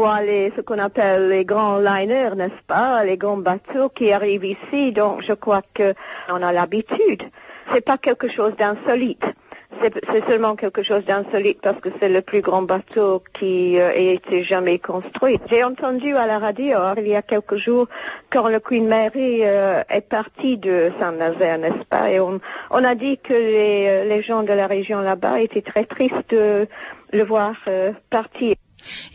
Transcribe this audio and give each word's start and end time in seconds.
voit 0.00 0.20
ce 0.56 0.62
qu'on 0.62 0.78
appelle 0.78 1.28
les 1.28 1.44
grands 1.44 1.76
liners, 1.76 2.34
n'est-ce 2.34 2.62
pas, 2.66 3.04
les 3.04 3.18
grands 3.18 3.36
bateaux 3.36 3.90
qui 3.90 4.12
arrivent 4.12 4.46
ici. 4.46 4.92
Donc, 4.92 5.22
je 5.28 5.34
crois 5.34 5.60
que 5.74 5.92
on 6.30 6.42
a 6.42 6.52
l'habitude. 6.52 7.24
C'est 7.70 7.84
pas 7.84 7.98
quelque 7.98 8.28
chose 8.32 8.54
d'insolite. 8.56 9.26
C'est 9.82 10.26
seulement 10.26 10.56
quelque 10.56 10.82
chose 10.82 11.04
d'insolite 11.04 11.60
parce 11.62 11.78
que 11.80 11.90
c'est 12.00 12.08
le 12.08 12.22
plus 12.22 12.40
grand 12.40 12.62
bateau 12.62 13.22
qui 13.34 13.78
euh, 13.78 13.92
ait 13.92 14.14
été 14.14 14.42
jamais 14.42 14.78
construit. 14.78 15.38
J'ai 15.50 15.64
entendu 15.64 16.16
à 16.16 16.26
la 16.26 16.38
radio 16.38 16.78
il 16.96 17.06
y 17.06 17.14
a 17.14 17.22
quelques 17.22 17.56
jours 17.56 17.86
quand 18.30 18.48
le 18.48 18.58
Queen 18.58 18.88
Mary 18.88 19.40
euh, 19.42 19.82
est 19.90 20.08
parti 20.08 20.56
de 20.56 20.90
Saint-Nazaire, 20.98 21.58
n'est-ce 21.58 21.84
pas? 21.88 22.10
Et 22.10 22.20
on, 22.20 22.40
a 22.70 22.94
dit 22.94 23.18
que 23.18 23.34
euh, 23.34 24.04
les 24.04 24.22
gens 24.22 24.42
de 24.44 24.52
la 24.52 24.66
région 24.66 25.00
là-bas 25.00 25.40
étaient 25.40 25.62
très 25.62 25.84
tristes 25.84 26.30
de 26.30 26.66
le 27.12 27.24
voir 27.24 27.54
partir. 28.08 28.54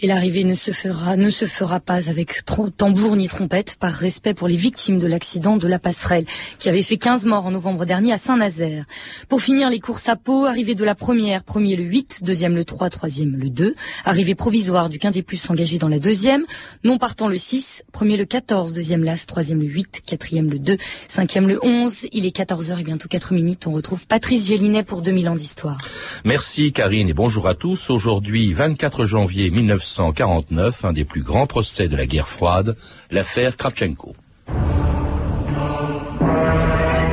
Et 0.01 0.07
l'arrivée 0.07 0.43
ne 0.43 0.53
se 0.53 0.71
fera, 0.71 1.17
ne 1.17 1.29
se 1.29 1.45
fera 1.45 1.79
pas 1.79 2.09
avec 2.09 2.43
tambour 2.77 3.15
ni 3.15 3.27
trompette, 3.27 3.75
par 3.79 3.91
respect 3.91 4.33
pour 4.33 4.47
les 4.47 4.55
victimes 4.55 4.99
de 4.99 5.07
l'accident 5.07 5.57
de 5.57 5.67
la 5.67 5.79
passerelle, 5.79 6.25
qui 6.59 6.69
avait 6.69 6.81
fait 6.81 6.97
15 6.97 7.25
morts 7.25 7.45
en 7.45 7.51
novembre 7.51 7.85
dernier 7.85 8.13
à 8.13 8.17
Saint-Nazaire. 8.17 8.85
Pour 9.29 9.41
finir 9.41 9.69
les 9.69 9.79
courses 9.79 10.09
à 10.09 10.15
Pau, 10.15 10.45
arrivée 10.45 10.75
de 10.75 10.83
la 10.83 10.95
première, 10.95 11.43
premier 11.43 11.75
le 11.75 11.83
8, 11.83 12.19
deuxième 12.23 12.55
le 12.55 12.65
3, 12.65 12.89
troisième 12.89 13.35
le 13.35 13.49
2, 13.49 13.75
arrivée 14.03 14.35
provisoire 14.35 14.89
du 14.89 14.99
Quintet 14.99 15.21
Plus 15.21 15.49
engagé 15.49 15.77
dans 15.77 15.87
la 15.87 15.99
deuxième, 15.99 16.45
non 16.83 16.97
partant 16.97 17.27
le 17.27 17.37
6, 17.37 17.83
premier 17.91 18.17
le 18.17 18.25
14, 18.25 18.73
deuxième 18.73 19.03
l'As, 19.03 19.25
troisième 19.25 19.59
le 19.59 19.67
8, 19.67 20.03
quatrième 20.05 20.49
le 20.49 20.59
2, 20.59 20.77
cinquième 21.07 21.47
le 21.47 21.59
11. 21.63 22.07
Il 22.11 22.25
est 22.25 22.35
14h 22.35 22.79
et 22.79 22.83
bientôt 22.83 23.07
4 23.07 23.33
minutes. 23.33 23.67
On 23.67 23.71
retrouve 23.71 24.05
Patrice 24.07 24.47
Gélinet 24.47 24.83
pour 24.83 25.01
2000 25.01 25.29
ans 25.29 25.35
d'histoire. 25.35 25.77
Merci 26.23 26.71
Karine 26.73 27.09
et 27.09 27.13
bonjour 27.13 27.47
à 27.47 27.55
tous. 27.55 27.89
Aujourd'hui, 27.89 28.53
24 28.53 29.05
janvier 29.05 29.51
1949, 29.55 30.83
un 30.83 30.91
des 30.91 31.05
plus 31.05 31.21
grands 31.23 31.47
procès 31.47 31.87
de 31.87 31.95
la 31.95 32.05
guerre 32.05 32.27
froide, 32.27 32.75
l'affaire 33.09 33.55
Kravchenko. 33.55 34.13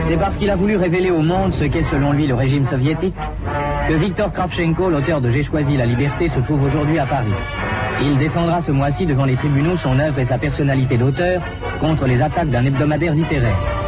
C'est 0.08 0.16
parce 0.18 0.36
qu'il 0.36 0.50
a 0.50 0.56
voulu 0.56 0.76
révéler 0.76 1.10
au 1.10 1.22
monde 1.22 1.54
ce 1.54 1.64
qu'est 1.64 1.88
selon 1.90 2.12
lui 2.12 2.26
le 2.26 2.34
régime 2.34 2.66
soviétique 2.68 3.14
que 3.88 3.94
Viktor 3.94 4.32
Kravchenko, 4.32 4.90
l'auteur 4.90 5.20
de 5.20 5.30
J'ai 5.30 5.44
choisi 5.44 5.76
la 5.76 5.86
liberté, 5.86 6.28
se 6.30 6.40
trouve 6.40 6.64
aujourd'hui 6.64 6.98
à 6.98 7.06
Paris. 7.06 7.32
Il 8.02 8.18
défendra 8.18 8.60
ce 8.62 8.72
mois-ci 8.72 9.06
devant 9.06 9.24
les 9.24 9.36
tribunaux 9.36 9.76
son 9.78 9.98
œuvre 10.00 10.18
et 10.18 10.26
sa 10.26 10.38
personnalité 10.38 10.98
d'auteur 10.98 11.40
contre 11.80 12.06
les 12.06 12.20
attaques 12.20 12.50
d'un 12.50 12.64
hebdomadaire 12.64 13.14
littéraire. 13.14 13.81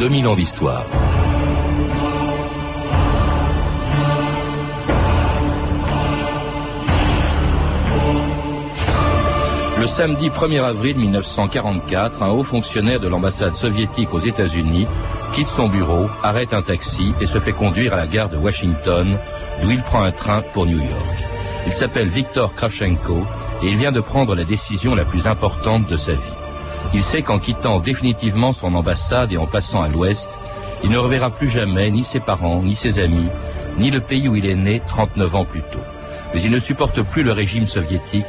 2000 0.00 0.28
ans 0.28 0.34
d'histoire. 0.34 0.86
Le 9.78 9.86
samedi 9.86 10.30
1er 10.30 10.64
avril 10.64 10.96
1944, 10.96 12.22
un 12.22 12.30
haut 12.30 12.42
fonctionnaire 12.42 12.98
de 12.98 13.08
l'ambassade 13.08 13.54
soviétique 13.54 14.14
aux 14.14 14.18
États-Unis 14.18 14.86
quitte 15.34 15.48
son 15.48 15.68
bureau, 15.68 16.08
arrête 16.22 16.54
un 16.54 16.62
taxi 16.62 17.12
et 17.20 17.26
se 17.26 17.38
fait 17.38 17.52
conduire 17.52 17.92
à 17.92 17.96
la 17.96 18.06
gare 18.06 18.30
de 18.30 18.38
Washington, 18.38 19.18
d'où 19.60 19.70
il 19.70 19.82
prend 19.82 20.02
un 20.02 20.12
train 20.12 20.40
pour 20.40 20.64
New 20.64 20.78
York. 20.78 21.18
Il 21.66 21.72
s'appelle 21.72 22.08
Viktor 22.08 22.54
Kravchenko 22.54 23.26
et 23.62 23.66
il 23.66 23.76
vient 23.76 23.92
de 23.92 24.00
prendre 24.00 24.34
la 24.34 24.44
décision 24.44 24.94
la 24.94 25.04
plus 25.04 25.26
importante 25.26 25.86
de 25.86 25.96
sa 25.98 26.12
vie. 26.12 26.39
Il 26.94 27.02
sait 27.02 27.22
qu'en 27.22 27.38
quittant 27.38 27.78
définitivement 27.78 28.52
son 28.52 28.74
ambassade 28.74 29.32
et 29.32 29.36
en 29.36 29.46
passant 29.46 29.82
à 29.82 29.88
l'ouest, 29.88 30.30
il 30.82 30.90
ne 30.90 30.98
reverra 30.98 31.30
plus 31.30 31.48
jamais 31.48 31.90
ni 31.90 32.04
ses 32.04 32.20
parents, 32.20 32.62
ni 32.62 32.74
ses 32.74 32.98
amis, 32.98 33.28
ni 33.78 33.90
le 33.90 34.00
pays 34.00 34.28
où 34.28 34.36
il 34.36 34.46
est 34.46 34.56
né 34.56 34.82
39 34.86 35.34
ans 35.36 35.44
plus 35.44 35.62
tôt. 35.62 35.78
Mais 36.34 36.42
il 36.42 36.50
ne 36.50 36.58
supporte 36.58 37.02
plus 37.02 37.22
le 37.22 37.32
régime 37.32 37.66
soviétique, 37.66 38.26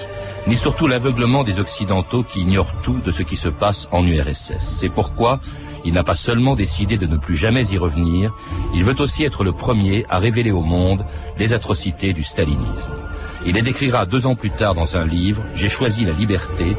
ni 0.47 0.57
surtout 0.57 0.87
l'aveuglement 0.87 1.43
des 1.43 1.59
Occidentaux 1.59 2.23
qui 2.23 2.41
ignorent 2.41 2.73
tout 2.83 2.99
de 3.05 3.11
ce 3.11 3.23
qui 3.23 3.35
se 3.35 3.49
passe 3.49 3.87
en 3.91 4.05
URSS. 4.05 4.53
C'est 4.59 4.89
pourquoi 4.89 5.39
il 5.83 5.93
n'a 5.93 6.03
pas 6.03 6.15
seulement 6.15 6.55
décidé 6.55 6.97
de 6.97 7.07
ne 7.07 7.17
plus 7.17 7.35
jamais 7.35 7.67
y 7.67 7.77
revenir, 7.77 8.33
il 8.73 8.83
veut 8.83 8.99
aussi 8.99 9.23
être 9.23 9.43
le 9.43 9.51
premier 9.51 10.05
à 10.09 10.19
révéler 10.19 10.51
au 10.51 10.61
monde 10.61 11.05
les 11.37 11.53
atrocités 11.53 12.13
du 12.13 12.23
stalinisme. 12.23 12.93
Il 13.45 13.55
les 13.55 13.63
décrira 13.63 14.05
deux 14.05 14.27
ans 14.27 14.35
plus 14.35 14.51
tard 14.51 14.75
dans 14.75 14.97
un 14.97 15.05
livre, 15.05 15.41
J'ai 15.55 15.69
choisi 15.69 16.05
la 16.05 16.13
liberté, 16.13 16.75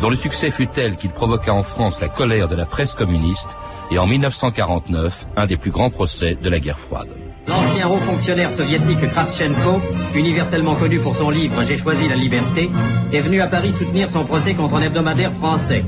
dont 0.00 0.10
le 0.10 0.16
succès 0.16 0.50
fut 0.50 0.66
tel 0.66 0.96
qu'il 0.96 1.10
provoqua 1.10 1.52
en 1.52 1.62
France 1.62 2.00
la 2.00 2.08
colère 2.08 2.48
de 2.48 2.56
la 2.56 2.66
presse 2.66 2.94
communiste 2.94 3.50
et 3.90 3.98
en 3.98 4.06
1949 4.06 5.26
un 5.36 5.46
des 5.46 5.56
plus 5.56 5.70
grands 5.70 5.90
procès 5.90 6.36
de 6.40 6.48
la 6.48 6.60
guerre 6.60 6.78
froide. 6.78 7.08
L'ancien 7.46 7.88
haut 7.88 7.98
fonctionnaire 7.98 8.50
soviétique 8.52 9.10
Kravchenko, 9.10 9.80
universellement 10.14 10.76
connu 10.76 10.98
pour 11.00 11.14
son 11.16 11.28
livre 11.28 11.62
J'ai 11.64 11.76
choisi 11.76 12.08
la 12.08 12.16
liberté, 12.16 12.70
est 13.12 13.20
venu 13.20 13.40
à 13.40 13.48
Paris 13.48 13.74
soutenir 13.78 14.10
son 14.10 14.24
procès 14.24 14.54
contre 14.54 14.76
un 14.76 14.82
hebdomadaire 14.82 15.32
français. 15.34 15.84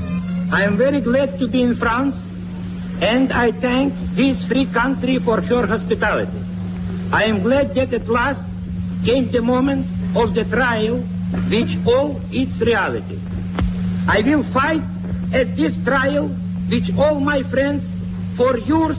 I 0.51 0.63
am 0.63 0.77
very 0.77 1.01
glad 1.01 1.39
to 1.39 1.47
be 1.47 1.61
in 1.61 1.73
France 1.73 2.15
and 3.01 3.29
I 3.33 3.51
thank 3.51 3.93
this 4.15 4.45
free 4.45 4.67
country 4.67 5.19
for 5.19 5.41
her 5.41 5.67
hospitality. 5.67 6.37
I 7.11 7.23
am 7.25 7.41
glad 7.41 7.73
that 7.73 7.93
at 7.93 8.07
last 8.07 8.43
came 9.03 9.29
the 9.31 9.41
moment 9.41 9.85
of 10.15 10.33
the 10.33 10.45
trial 10.45 11.03
which 11.49 11.77
all 11.85 12.21
its 12.31 12.61
reality. 12.61 13.17
I 14.09 14.21
will 14.21 14.43
fight 14.53 14.83
at 15.33 15.57
this 15.57 15.73
trial 15.83 16.29
with 16.69 16.97
all 16.97 17.19
my 17.19 17.43
friends 17.43 17.83
for 18.37 18.57
yours 18.57 18.95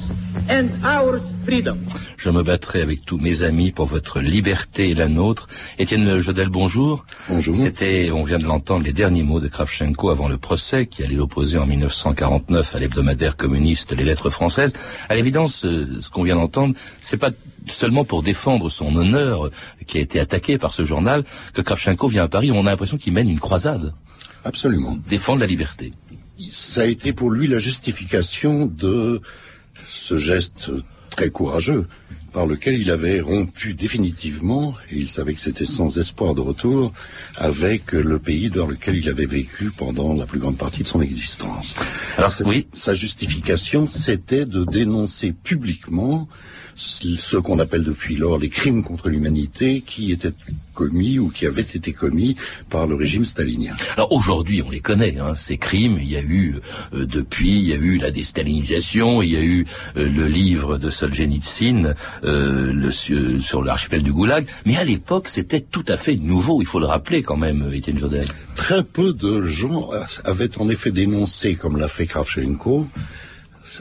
and 0.51 0.69
our 0.85 1.23
freedom. 1.47 1.79
Je 2.19 2.29
me 2.29 2.43
battrai 2.43 2.83
avec 2.83 3.07
tous 3.07 3.17
mes 3.17 3.43
amis 3.43 3.73
pour 3.73 3.87
votre 3.87 4.21
liberté 4.21 4.91
et 4.91 4.95
la 4.95 5.09
nôtre. 5.09 5.49
Étienne 5.79 6.19
Jodel, 6.19 6.51
bonjour. 6.51 7.07
Bonjour. 7.31 7.55
C'était, 7.55 8.11
on 8.11 8.23
vient 8.23 8.37
de 8.37 8.45
l'entendre, 8.45 8.85
les 8.85 8.93
derniers 8.93 9.23
mots 9.23 9.41
de 9.41 9.49
Kravchenko 9.49 10.11
avant 10.11 10.29
le 10.29 10.37
procès 10.37 10.85
qui 10.87 11.03
allait 11.03 11.15
l'opposer 11.15 11.57
en 11.57 11.65
1949 11.65 12.75
à 12.75 12.79
l'hebdomadaire 12.79 13.37
communiste 13.37 13.97
Les 13.97 14.05
Lettres 14.05 14.29
Françaises. 14.29 14.75
À 15.09 15.15
l'évidence, 15.15 15.65
euh, 15.65 15.89
ce 16.03 16.11
qu'on 16.11 16.23
vient 16.23 16.37
d'entendre, 16.37 16.75
c'est 17.01 17.17
pas 17.17 17.31
seulement 17.67 18.05
pour 18.05 18.23
défendre 18.23 18.69
son 18.69 18.95
honneur 18.95 19.49
qui 19.87 19.97
a 19.97 20.01
été 20.03 20.21
attaqué 20.21 20.59
par 20.59 20.75
ce 20.75 20.85
journal 20.85 21.25
que 21.55 21.63
Kravchenko 21.63 22.09
vient 22.09 22.25
à 22.25 22.29
Paris. 22.29 22.51
On 22.53 22.67
a 22.67 22.71
l'impression 22.71 22.99
qu'il 22.99 23.15
mène 23.15 23.31
une 23.31 23.41
croisade. 23.41 23.95
Absolument. 24.49 24.97
Défendre 25.09 25.41
la 25.41 25.47
liberté. 25.47 25.93
Ça 26.53 26.81
a 26.81 26.85
été 26.87 27.13
pour 27.13 27.31
lui 27.31 27.47
la 27.49 27.59
justification 27.59 28.65
de 28.65 29.21
ce 29.87 30.17
geste 30.17 30.71
très 31.11 31.29
courageux 31.29 31.87
par 32.33 32.47
lequel 32.47 32.81
il 32.81 32.91
avait 32.91 33.21
rompu 33.21 33.75
définitivement, 33.75 34.75
et 34.91 34.97
il 34.97 35.09
savait 35.09 35.35
que 35.35 35.41
c'était 35.41 35.67
sans 35.67 35.99
espoir 35.99 36.35
de 36.35 36.41
retour, 36.41 36.93
avec 37.37 37.93
le 37.93 38.19
pays 38.19 38.49
dans 38.49 38.67
lequel 38.67 38.97
il 38.97 39.09
avait 39.09 39.27
vécu 39.27 39.71
pendant 39.71 40.15
la 40.15 40.27
plus 40.27 40.39
grande 40.39 40.57
partie 40.57 40.83
de 40.83 40.89
son 40.89 41.03
existence. 41.03 41.75
Alors, 42.17 42.33
oui. 42.47 42.69
Sa 42.73 42.95
justification, 42.95 43.87
c'était 43.87 44.47
de 44.47 44.65
dénoncer 44.65 45.33
publiquement 45.33 46.29
ce 46.79 47.37
qu'on 47.37 47.59
appelle 47.59 47.83
depuis 47.83 48.17
lors 48.17 48.39
les 48.39 48.49
crimes 48.49 48.83
contre 48.85 49.09
l'humanité 49.09 49.83
qui 49.85 50.13
étaient 50.13 50.33
commis 50.75 51.19
ou 51.19 51.29
qui 51.29 51.45
avaient 51.45 51.63
été 51.63 51.93
commis 51.93 52.37
par 52.71 52.87
le 52.87 52.95
régime 52.95 53.25
stalinien. 53.25 53.75
Alors 53.97 54.13
aujourd'hui, 54.13 54.63
on 54.63 54.71
les 54.71 54.81
connaît, 54.81 55.19
hein, 55.19 55.35
ces 55.35 55.57
crimes. 55.57 55.99
Il 56.01 56.09
y 56.09 56.17
a 56.17 56.23
eu 56.23 56.55
euh, 56.95 57.05
depuis, 57.05 57.59
il 57.59 57.69
y 57.69 57.73
a 57.73 57.77
eu 57.77 57.99
la 57.99 58.13
déstalinisation, 58.13 59.21
il 59.23 59.33
y 59.33 59.37
a 59.37 59.43
eu 59.43 59.67
euh, 59.97 60.09
le 60.09 60.29
livre 60.29 60.79
de 60.79 60.89
Solzhenitsyn 60.89 61.95
euh, 62.23 62.73
le, 62.73 62.93
sur 62.93 63.63
l'archipel 63.65 64.05
du 64.05 64.13
Goulag. 64.13 64.47
Mais 64.65 64.77
à 64.77 64.85
l'époque, 64.85 65.29
c'était 65.29 65.61
tout 65.61 65.85
à 65.89 65.97
fait 65.97 66.15
nouveau. 66.15 66.63
Il 66.63 66.67
faut 66.67 66.79
le 66.79 66.87
rappeler 66.87 67.23
quand 67.23 67.37
même, 67.37 67.71
Étienne 67.73 67.99
Jodel. 67.99 68.29
Très 68.55 68.85
peu 68.85 69.13
de 69.13 69.43
gens 69.43 69.91
avaient 70.25 70.57
en 70.59 70.69
effet 70.69 70.93
dénoncé, 70.93 71.55
comme 71.57 71.77
l'a 71.77 71.89
fait 71.89 72.07
Kravchenko, 72.07 72.87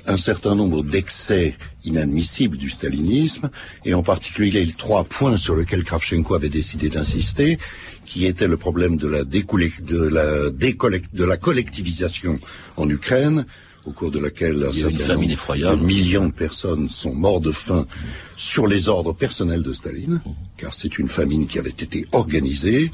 un 0.06 0.18
certain 0.18 0.56
nombre 0.56 0.84
d'excès 0.84 1.56
inadmissibles 1.84 2.58
du 2.58 2.70
stalinisme, 2.70 3.50
et 3.86 3.94
en 3.94 4.04
particulier 4.04 4.66
les 4.66 4.74
trois 4.74 5.04
points 5.04 5.38
sur 5.38 5.56
lesquels 5.56 5.84
Kravchenko 5.84 6.36
avait 6.36 6.50
décidé 6.50 6.90
d'insister, 6.90 7.58
qui 8.06 8.26
étaient 8.26 8.48
le 8.48 8.58
problème 8.58 8.98
de 8.98 9.08
la, 9.08 9.24
de 9.24 10.04
la, 10.08 10.50
de 10.50 11.24
la 11.24 11.38
collectivisation 11.38 12.40
en 12.78 12.90
Ukraine, 12.90 13.46
au 13.86 13.92
cours 13.92 14.12
de 14.12 14.20
laquelle 14.20 14.66
un 14.66 14.74
certain 14.74 15.16
nombre 15.16 15.78
de 15.78 15.86
millions 15.86 16.28
de 16.28 16.34
personnes 16.34 16.90
sont 16.90 17.14
morts 17.14 17.40
de 17.40 17.52
faim 17.52 17.88
sur 18.36 18.68
les 18.68 18.90
ordres 18.90 19.14
personnels 19.14 19.64
de 19.64 19.72
Staline, 19.72 20.22
car 20.58 20.74
c'est 20.74 21.00
une 21.00 21.08
famine 21.08 21.48
qui 21.48 21.58
avait 21.58 21.70
été 21.70 22.06
organisée. 22.12 22.92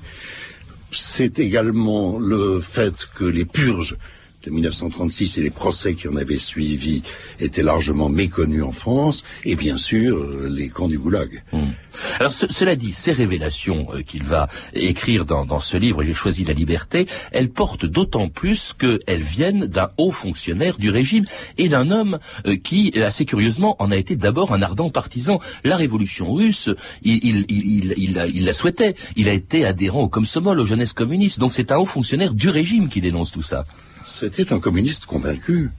C'est 0.91 1.39
également 1.39 2.19
le 2.19 2.59
fait 2.59 3.07
que 3.15 3.25
les 3.25 3.45
purges 3.45 3.97
de 4.43 4.51
1936 4.51 5.37
et 5.37 5.41
les 5.41 5.49
procès 5.49 5.95
qui 5.95 6.07
en 6.07 6.15
avaient 6.15 6.37
suivi 6.37 7.03
étaient 7.39 7.63
largement 7.63 8.09
méconnus 8.09 8.63
en 8.63 8.71
France, 8.71 9.23
et 9.45 9.55
bien 9.55 9.77
sûr 9.77 10.17
euh, 10.17 10.47
les 10.49 10.69
camps 10.69 10.87
du 10.87 10.99
Goulag. 10.99 11.43
Hmm. 11.51 11.71
Alors 12.19 12.31
cela 12.31 12.75
dit, 12.75 12.91
ces 12.91 13.11
révélations 13.11 13.87
euh, 13.93 14.01
qu'il 14.01 14.23
va 14.23 14.49
écrire 14.73 15.25
dans, 15.25 15.59
ce 15.59 15.77
livre, 15.77 16.03
J'ai 16.03 16.13
choisi 16.13 16.43
la 16.43 16.53
liberté, 16.53 17.07
elles 17.31 17.49
portent 17.49 17.85
d'autant 17.85 18.27
plus 18.27 18.73
qu'elles 18.73 19.23
viennent 19.23 19.65
d'un 19.65 19.89
haut 19.97 20.11
fonctionnaire 20.11 20.77
du 20.77 20.89
régime 20.89 21.25
et 21.57 21.69
d'un 21.69 21.89
homme 21.89 22.19
euh, 22.45 22.57
qui, 22.57 22.91
assez 22.99 23.25
curieusement, 23.25 23.75
en 23.79 23.91
a 23.91 23.95
été 23.95 24.15
d'abord 24.15 24.53
un 24.53 24.61
ardent 24.61 24.89
partisan. 24.89 25.39
La 25.63 25.77
révolution 25.77 26.33
russe, 26.33 26.69
il, 27.03 27.45
il, 27.49 28.45
la 28.45 28.53
souhaitait. 28.53 28.95
Il 29.15 29.29
a 29.29 29.33
été 29.33 29.65
adhérent 29.65 30.01
au 30.01 30.07
Komsomol, 30.09 30.59
aux 30.59 30.65
jeunesses 30.65 30.93
communistes. 30.93 31.39
Donc 31.39 31.53
c'est 31.53 31.71
un 31.71 31.77
haut 31.77 31.85
fonctionnaire 31.85 32.33
du 32.33 32.49
régime 32.49 32.89
qui 32.89 33.01
dénonce 33.01 33.31
tout 33.31 33.41
ça. 33.41 33.65
C'était 34.05 34.51
un 34.51 34.59
communiste 34.59 35.05
convaincu. 35.05 35.69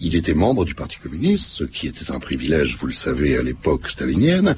Il 0.00 0.14
était 0.14 0.34
membre 0.34 0.64
du 0.64 0.74
Parti 0.74 0.98
communiste, 0.98 1.46
ce 1.46 1.64
qui 1.64 1.86
était 1.86 2.10
un 2.10 2.18
privilège, 2.18 2.76
vous 2.76 2.86
le 2.86 2.92
savez, 2.92 3.36
à 3.36 3.42
l'époque 3.42 3.88
stalinienne, 3.88 4.56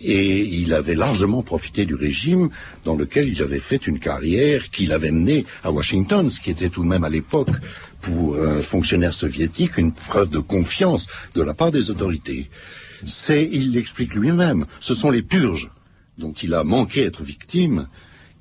et 0.00 0.42
il 0.42 0.72
avait 0.74 0.94
largement 0.94 1.42
profité 1.42 1.84
du 1.84 1.94
régime 1.94 2.50
dans 2.84 2.94
lequel 2.94 3.28
il 3.28 3.42
avait 3.42 3.58
fait 3.58 3.86
une 3.86 3.98
carrière 3.98 4.70
qu'il 4.70 4.92
avait 4.92 5.10
menée 5.10 5.46
à 5.62 5.72
Washington, 5.72 6.28
ce 6.30 6.40
qui 6.40 6.50
était 6.50 6.68
tout 6.68 6.82
de 6.82 6.88
même 6.88 7.04
à 7.04 7.08
l'époque 7.08 7.50
pour 8.00 8.36
un 8.36 8.60
fonctionnaire 8.60 9.14
soviétique 9.14 9.78
une 9.78 9.92
preuve 9.92 10.30
de 10.30 10.38
confiance 10.38 11.06
de 11.34 11.42
la 11.42 11.54
part 11.54 11.70
des 11.70 11.90
autorités. 11.90 12.50
C'est, 13.06 13.48
il 13.50 13.72
l'explique 13.72 14.14
lui-même, 14.14 14.66
ce 14.80 14.94
sont 14.94 15.10
les 15.10 15.22
purges 15.22 15.70
dont 16.18 16.32
il 16.32 16.54
a 16.54 16.64
manqué 16.64 17.02
être 17.02 17.22
victime 17.22 17.88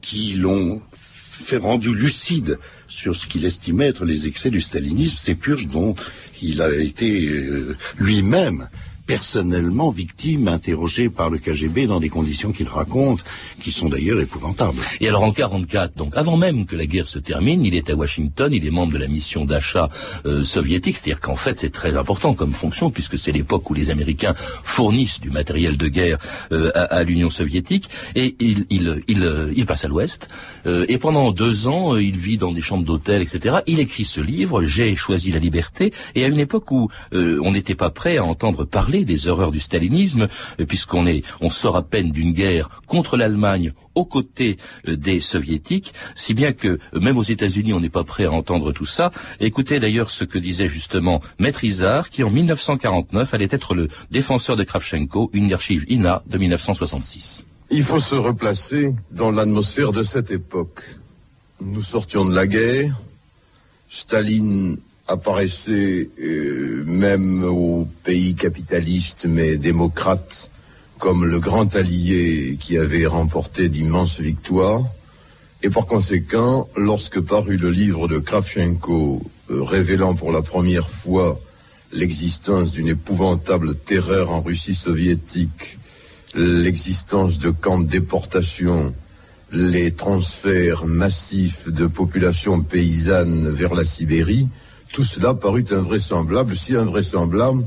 qui 0.01 0.33
l'ont 0.33 0.81
fait 0.91 1.57
rendu 1.57 1.93
lucide 1.93 2.59
sur 2.93 3.15
ce 3.15 3.25
qu'il 3.25 3.43
estimait 3.43 3.87
être 3.87 4.05
les 4.05 4.27
excès 4.27 4.51
du 4.51 4.61
stalinisme, 4.61 5.17
ces 5.17 5.33
purges 5.33 5.65
dont 5.65 5.95
il 6.43 6.61
a 6.61 6.71
été 6.71 7.27
euh, 7.27 7.75
lui-même 7.97 8.69
personnellement 9.05 9.89
victime, 9.89 10.47
interrogé 10.47 11.09
par 11.09 11.29
le 11.29 11.37
KGB 11.37 11.87
dans 11.87 11.99
des 11.99 12.09
conditions 12.09 12.51
qu'il 12.51 12.67
raconte, 12.67 13.23
qui 13.61 13.71
sont 13.71 13.89
d'ailleurs 13.89 14.19
épouvantables. 14.19 14.77
Et 15.01 15.07
alors 15.07 15.23
en 15.23 15.31
44, 15.31 15.95
donc 15.95 16.15
avant 16.15 16.37
même 16.37 16.65
que 16.65 16.75
la 16.75 16.85
guerre 16.85 17.07
se 17.07 17.19
termine, 17.19 17.65
il 17.65 17.75
est 17.75 17.89
à 17.89 17.95
Washington, 17.95 18.51
il 18.53 18.65
est 18.65 18.71
membre 18.71 18.93
de 18.93 18.97
la 18.97 19.07
mission 19.07 19.45
d'achat 19.45 19.89
euh, 20.25 20.43
soviétique, 20.43 20.95
c'est-à-dire 20.95 21.19
qu'en 21.19 21.35
fait 21.35 21.59
c'est 21.59 21.71
très 21.71 21.97
important 21.97 22.33
comme 22.33 22.53
fonction 22.53 22.91
puisque 22.91 23.17
c'est 23.17 23.31
l'époque 23.31 23.69
où 23.69 23.73
les 23.73 23.89
Américains 23.89 24.33
fournissent 24.35 25.19
du 25.19 25.31
matériel 25.31 25.77
de 25.77 25.87
guerre 25.87 26.17
euh, 26.51 26.71
à, 26.73 27.03
l'Union 27.03 27.29
soviétique 27.29 27.89
et 28.15 28.35
il, 28.39 28.65
il, 28.69 29.03
il, 29.07 29.23
euh, 29.23 29.51
il 29.55 29.65
passe 29.65 29.85
à 29.85 29.87
l'Ouest 29.87 30.27
et 30.65 30.97
pendant 30.97 31.31
deux 31.31 31.67
ans 31.67 31.97
il 31.97 32.17
vit 32.17 32.37
dans 32.37 32.51
des 32.51 32.61
chambres 32.61 32.85
d'hôtel, 32.85 33.21
etc. 33.21 33.57
Il 33.67 33.79
écrit 33.79 34.05
ce 34.05 34.21
livre, 34.21 34.63
J'ai 34.63 34.95
choisi 34.95 35.31
la 35.31 35.39
liberté 35.39 35.91
et 36.15 36.23
à 36.23 36.27
une 36.27 36.39
époque 36.39 36.71
où 36.71 36.89
on 37.11 37.51
n'était 37.51 37.75
pas 37.75 37.89
prêt 37.89 38.17
à 38.17 38.23
entendre 38.23 38.63
parler 38.63 38.92
des 39.01 39.27
horreurs 39.27 39.51
du 39.51 39.59
stalinisme, 39.59 40.27
euh, 40.59 40.65
puisqu'on 40.65 41.05
est, 41.05 41.23
on 41.41 41.49
sort 41.49 41.75
à 41.75 41.81
peine 41.81 42.11
d'une 42.11 42.31
guerre 42.31 42.81
contre 42.87 43.17
l'Allemagne 43.17 43.73
aux 43.95 44.05
côtés 44.05 44.57
euh, 44.87 44.95
des 44.95 45.19
soviétiques, 45.19 45.93
si 46.15 46.33
bien 46.33 46.53
que 46.53 46.79
euh, 46.93 46.99
même 46.99 47.17
aux 47.17 47.23
États-Unis, 47.23 47.73
on 47.73 47.79
n'est 47.79 47.89
pas 47.89 48.03
prêt 48.03 48.25
à 48.25 48.31
entendre 48.31 48.71
tout 48.71 48.85
ça. 48.85 49.11
Écoutez 49.39 49.79
d'ailleurs 49.79 50.09
ce 50.09 50.23
que 50.23 50.37
disait 50.37 50.67
justement 50.67 51.21
Maître 51.39 51.63
Isard, 51.63 52.09
qui 52.09 52.23
en 52.23 52.29
1949 52.29 53.33
allait 53.33 53.47
être 53.49 53.73
le 53.73 53.89
défenseur 54.11 54.55
de 54.55 54.63
Kravchenko, 54.63 55.29
une 55.33 55.51
archive 55.53 55.85
INA 55.89 56.23
de 56.27 56.37
1966. 56.37 57.45
Il 57.71 57.83
faut 57.83 57.99
se 57.99 58.15
replacer 58.15 58.93
dans 59.11 59.31
l'atmosphère 59.31 59.91
de 59.91 60.03
cette 60.03 60.29
époque. 60.29 60.83
Nous 61.61 61.81
sortions 61.81 62.25
de 62.25 62.35
la 62.35 62.45
guerre, 62.45 62.93
Staline 63.89 64.77
apparaissait 65.07 66.09
euh, 66.21 66.83
même 66.85 67.43
aux 67.43 67.87
pays 68.03 68.35
capitalistes 68.35 69.25
mais 69.27 69.57
démocrates 69.57 70.51
comme 70.99 71.25
le 71.25 71.39
grand 71.39 71.75
allié 71.75 72.57
qui 72.59 72.77
avait 72.77 73.05
remporté 73.05 73.67
d'immenses 73.67 74.21
victoires. 74.21 74.83
Et 75.61 75.69
par 75.69 75.85
conséquent, 75.85 76.69
lorsque 76.77 77.19
parut 77.19 77.57
le 77.57 77.69
livre 77.69 78.07
de 78.07 78.19
Kravchenko 78.19 79.21
euh, 79.51 79.63
révélant 79.63 80.15
pour 80.15 80.31
la 80.31 80.41
première 80.41 80.89
fois 80.89 81.39
l'existence 81.91 82.71
d'une 82.71 82.87
épouvantable 82.87 83.75
terreur 83.75 84.31
en 84.31 84.41
Russie 84.41 84.73
soviétique, 84.73 85.77
l'existence 86.35 87.37
de 87.37 87.49
camps 87.49 87.79
de 87.79 87.87
déportation, 87.87 88.93
les 89.51 89.91
transferts 89.91 90.85
massifs 90.85 91.69
de 91.69 91.85
populations 91.85 92.61
paysannes 92.61 93.49
vers 93.49 93.75
la 93.75 93.85
Sibérie, 93.85 94.47
tout 94.93 95.03
cela 95.03 95.33
parut 95.33 95.65
invraisemblable, 95.71 96.55
si 96.55 96.75
invraisemblable 96.75 97.65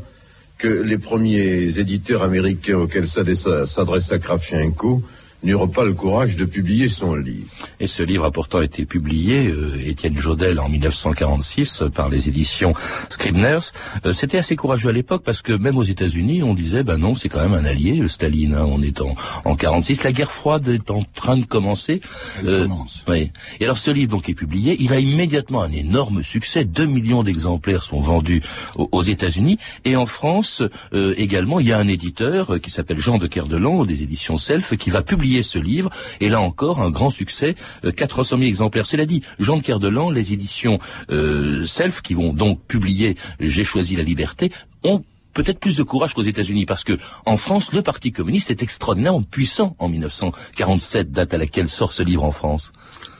que 0.58 0.68
les 0.68 0.96
premiers 0.96 1.78
éditeurs 1.78 2.22
américains 2.22 2.78
auxquels 2.78 3.08
s'adressa 3.08 4.18
Kravchenko 4.18 5.02
n'eurent 5.46 5.70
pas 5.70 5.84
le 5.84 5.94
courage 5.94 6.36
de 6.36 6.44
publier 6.44 6.88
son 6.88 7.14
livre. 7.14 7.46
Et 7.78 7.86
ce 7.86 8.02
livre 8.02 8.24
a 8.24 8.30
pourtant 8.30 8.60
été 8.60 8.84
publié, 8.84 9.46
euh, 9.46 9.80
Étienne 9.86 10.16
Jodel, 10.16 10.58
en 10.58 10.68
1946, 10.68 11.82
euh, 11.82 11.88
par 11.88 12.08
les 12.08 12.28
éditions 12.28 12.74
Scribners. 13.08 13.72
Euh, 14.04 14.12
c'était 14.12 14.38
assez 14.38 14.56
courageux 14.56 14.88
à 14.88 14.92
l'époque 14.92 15.22
parce 15.24 15.42
que 15.42 15.52
même 15.52 15.76
aux 15.76 15.84
États-Unis, 15.84 16.42
on 16.42 16.52
disait, 16.52 16.82
ben 16.82 16.98
non, 16.98 17.14
c'est 17.14 17.28
quand 17.28 17.40
même 17.40 17.54
un 17.54 17.64
allié, 17.64 17.94
le 17.94 18.08
Staline. 18.08 18.54
Hein, 18.54 18.64
on 18.66 18.82
est 18.82 19.00
en, 19.00 19.14
en 19.44 19.54
46, 19.54 20.02
la 20.02 20.12
guerre 20.12 20.32
froide 20.32 20.68
est 20.68 20.90
en 20.90 21.02
train 21.14 21.36
de 21.36 21.44
commencer. 21.44 22.00
Elle 22.40 22.62
commence. 22.62 23.04
Oui. 23.06 23.30
Et 23.60 23.64
alors 23.64 23.78
ce 23.78 23.90
livre 23.90 24.10
donc 24.10 24.28
est 24.28 24.34
publié, 24.34 24.76
il 24.80 24.92
a 24.92 24.98
immédiatement 24.98 25.62
un 25.62 25.72
énorme 25.72 26.22
succès. 26.22 26.64
2 26.64 26.86
millions 26.86 27.22
d'exemplaires 27.22 27.84
sont 27.84 28.00
vendus 28.00 28.42
aux, 28.74 29.02
États-Unis 29.02 29.58
et 29.84 29.94
en 29.94 30.06
France 30.06 30.62
également. 30.92 31.60
Il 31.60 31.68
y 31.68 31.72
a 31.72 31.78
un 31.78 31.86
éditeur 31.86 32.60
qui 32.60 32.70
s'appelle 32.70 32.98
Jean 32.98 33.18
de 33.18 33.26
Kerdelan, 33.26 33.84
des 33.84 34.02
éditions 34.02 34.36
Self, 34.36 34.76
qui 34.76 34.90
va 34.90 35.02
publier 35.02 35.35
ce 35.42 35.58
livre, 35.58 35.90
et 36.20 36.28
là 36.28 36.40
encore 36.40 36.80
un 36.80 36.90
grand 36.90 37.10
succès, 37.10 37.54
400 37.96 38.36
euh, 38.36 38.38
000 38.38 38.42
exemplaires. 38.48 38.86
Cela 38.86 39.06
dit, 39.06 39.22
Jean 39.38 39.56
de 39.56 39.62
Kerdelan, 39.62 40.10
les 40.10 40.32
éditions 40.32 40.78
euh, 41.10 41.64
Self, 41.64 42.02
qui 42.02 42.14
vont 42.14 42.32
donc 42.32 42.60
publier 42.66 43.16
J'ai 43.40 43.64
choisi 43.64 43.96
la 43.96 44.02
liberté, 44.02 44.52
ont 44.84 45.02
peut-être 45.34 45.60
plus 45.60 45.76
de 45.76 45.82
courage 45.82 46.14
qu'aux 46.14 46.22
États-Unis, 46.22 46.66
parce 46.66 46.84
que 46.84 46.96
en 47.26 47.36
France, 47.36 47.72
le 47.72 47.82
Parti 47.82 48.10
communiste 48.12 48.50
est 48.50 48.62
extraordinairement 48.62 49.22
puissant 49.22 49.76
en 49.78 49.88
1947, 49.88 51.12
date 51.12 51.34
à 51.34 51.38
laquelle 51.38 51.68
sort 51.68 51.92
ce 51.92 52.02
livre 52.02 52.24
en 52.24 52.32
France. 52.32 52.72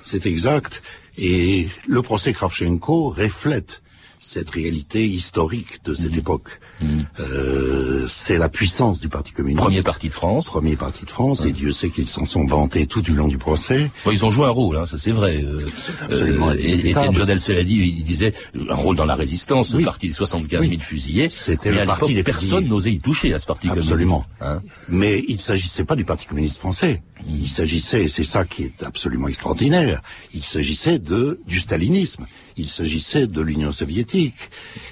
C'est 0.03 0.27
exact. 0.27 0.83
Et 1.19 1.69
le 1.87 2.03
procès 2.03 2.33
Kravchenko 2.33 3.11
reflète 3.11 3.83
cette 4.27 4.51
réalité 4.51 5.07
historique 5.07 5.85
de 5.85 5.95
cette 5.95 6.13
mmh. 6.13 6.19
époque. 6.19 6.61
Mmh. 6.81 7.03
Euh, 7.21 8.05
c'est 8.09 8.37
la 8.37 8.49
puissance 8.49 8.99
du 8.99 9.09
Parti 9.09 9.33
communiste. 9.33 9.63
Premier 9.63 9.83
parti 9.83 10.09
de 10.09 10.13
France. 10.13 10.47
Premier 10.47 10.77
parti 10.77 11.05
de 11.05 11.11
France, 11.11 11.45
et 11.45 11.53
Dieu 11.53 11.71
sait 11.71 11.91
qu'ils 11.91 12.09
s'en 12.09 12.27
sont 12.27 12.45
vantés 12.45 12.87
tout 12.87 13.03
du 13.03 13.15
long 13.15 13.29
du 13.29 13.39
procès. 13.39 13.91
ils 14.11 14.27
ont 14.27 14.31
joué 14.31 14.47
un 14.47 14.51
rôle, 14.51 14.77
hein, 14.77 14.87
ça 14.87 14.99
c'est 14.99 15.13
vrai. 15.13 15.43
Euh, 15.43 15.61
absolument 16.03 16.51
euh, 16.51 16.57
et 16.59 16.95
Jodel, 17.13 17.41
cela 17.41 17.63
dit, 17.63 17.77
il 17.77 18.03
disait 18.03 18.35
un 18.69 18.75
rôle 18.75 18.97
dans 18.97 19.05
la 19.05 19.15
résistance, 19.15 19.73
le 19.75 19.85
parti 19.85 20.09
de 20.09 20.15
75 20.15 20.69
000 20.69 20.81
fusillés. 20.81 21.29
C'était 21.31 21.71
le 21.71 21.85
parti 21.85 22.15
des 22.15 22.23
Personne 22.23 22.67
n'osait 22.67 22.93
y 22.93 22.99
toucher 22.99 23.33
à 23.33 23.39
ce 23.39 23.47
parti 23.47 23.69
absolument. 23.69 24.25
communiste. 24.25 24.29
Absolument. 24.41 24.59
Hein. 24.59 24.85
Mais 24.89 25.25
il 25.29 25.37
ne 25.37 25.41
s'agissait 25.41 25.85
pas 25.85 25.95
du 25.95 26.05
Parti 26.05 26.27
communiste 26.27 26.59
français. 26.59 27.03
Il 27.27 27.49
s'agissait, 27.49 28.05
et 28.05 28.09
c'est 28.09 28.25
ça 28.25 28.45
qui 28.45 28.65
est 28.65 28.83
absolument 28.83 29.29
extraordinaire, 29.29 30.03
il 30.35 30.43
s'agissait 30.43 30.99
de 30.99 31.41
du 31.47 31.61
stalinisme, 31.61 32.27
il 32.57 32.69
s'agissait 32.69 33.27
de 33.27 33.41
l'Union 33.41 33.73
soviétique. 33.73 34.37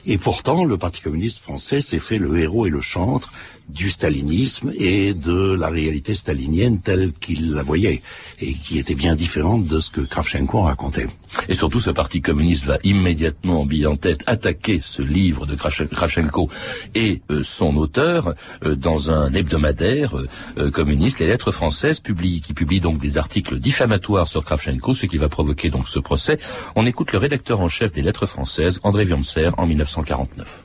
Et 0.06 0.16
pourtant, 0.16 0.64
le 0.64 0.78
Parti 0.78 1.00
communiste 1.02 1.38
français 1.38 1.80
s'est 1.80 1.98
fait 1.98 2.18
le 2.18 2.38
héros 2.38 2.66
et 2.66 2.70
le 2.70 2.80
chantre 2.80 3.30
du 3.68 3.90
stalinisme 3.90 4.72
et 4.78 5.14
de 5.14 5.54
la 5.54 5.68
réalité 5.68 6.14
stalinienne 6.14 6.80
telle 6.80 7.12
qu'il 7.12 7.52
la 7.52 7.62
voyait, 7.62 8.02
et 8.40 8.54
qui 8.54 8.78
était 8.78 8.94
bien 8.94 9.14
différente 9.14 9.66
de 9.66 9.80
ce 9.80 9.90
que 9.90 10.00
Kravchenko 10.00 10.62
racontait. 10.62 11.08
Et 11.48 11.54
surtout, 11.54 11.80
ce 11.80 11.90
parti 11.90 12.20
communiste 12.20 12.66
va 12.66 12.78
immédiatement, 12.84 13.62
en 13.62 13.66
bille 13.66 13.86
en 13.86 13.96
tête, 13.96 14.22
attaquer 14.26 14.80
ce 14.82 15.02
livre 15.02 15.46
de 15.46 15.54
Kravchenko 15.54 16.48
et 16.94 17.22
euh, 17.30 17.42
son 17.42 17.76
auteur 17.76 18.34
euh, 18.64 18.76
dans 18.76 19.10
un 19.10 19.32
hebdomadaire 19.32 20.14
euh, 20.58 20.70
communiste, 20.70 21.18
les 21.20 21.26
Lettres 21.26 21.52
françaises, 21.52 22.00
qui 22.00 22.54
publie 22.54 22.80
donc 22.80 22.98
des 22.98 23.18
articles 23.18 23.58
diffamatoires 23.58 24.28
sur 24.28 24.44
Kravchenko, 24.44 24.94
ce 24.94 25.06
qui 25.06 25.18
va 25.18 25.28
provoquer 25.28 25.70
donc 25.70 25.88
ce 25.88 25.98
procès. 25.98 26.38
On 26.76 26.86
écoute 26.86 27.12
le 27.12 27.18
rédacteur 27.18 27.60
en 27.60 27.68
chef 27.68 27.92
des 27.92 28.02
Lettres 28.02 28.26
françaises, 28.26 28.80
André 28.82 29.04
Wurmser, 29.04 29.50
en 29.56 29.66
1949. 29.66 30.63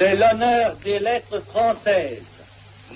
C'est 0.00 0.16
l'honneur 0.16 0.76
des 0.82 0.98
lettres 0.98 1.42
françaises, 1.52 2.22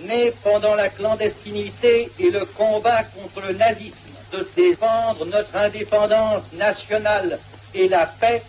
né 0.06 0.32
pendant 0.42 0.74
la 0.74 0.88
clandestinité 0.88 2.10
et 2.18 2.30
le 2.30 2.46
combat 2.46 3.04
contre 3.04 3.46
le 3.46 3.52
nazisme, 3.52 4.08
de 4.32 4.48
défendre 4.56 5.26
notre 5.26 5.54
indépendance 5.54 6.44
nationale 6.54 7.38
et 7.74 7.88
la 7.88 8.06
paix 8.06 8.42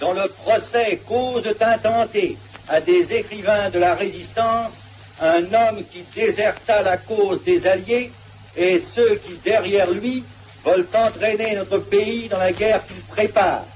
dont 0.00 0.14
le 0.14 0.28
procès 0.28 0.98
cause 1.06 1.42
d'intenter 1.42 2.38
à 2.70 2.80
des 2.80 3.12
écrivains 3.12 3.68
de 3.68 3.78
la 3.78 3.94
résistance 3.94 4.72
un 5.20 5.42
homme 5.42 5.84
qui 5.92 6.02
déserta 6.14 6.80
la 6.80 6.96
cause 6.96 7.44
des 7.44 7.66
Alliés 7.66 8.10
et 8.56 8.80
ceux 8.80 9.16
qui, 9.16 9.34
derrière 9.44 9.90
lui, 9.90 10.24
veulent 10.64 10.88
entraîner 10.94 11.54
notre 11.54 11.76
pays 11.76 12.30
dans 12.30 12.38
la 12.38 12.52
guerre 12.52 12.82
qu'il 12.86 13.02
prépare. 13.02 13.66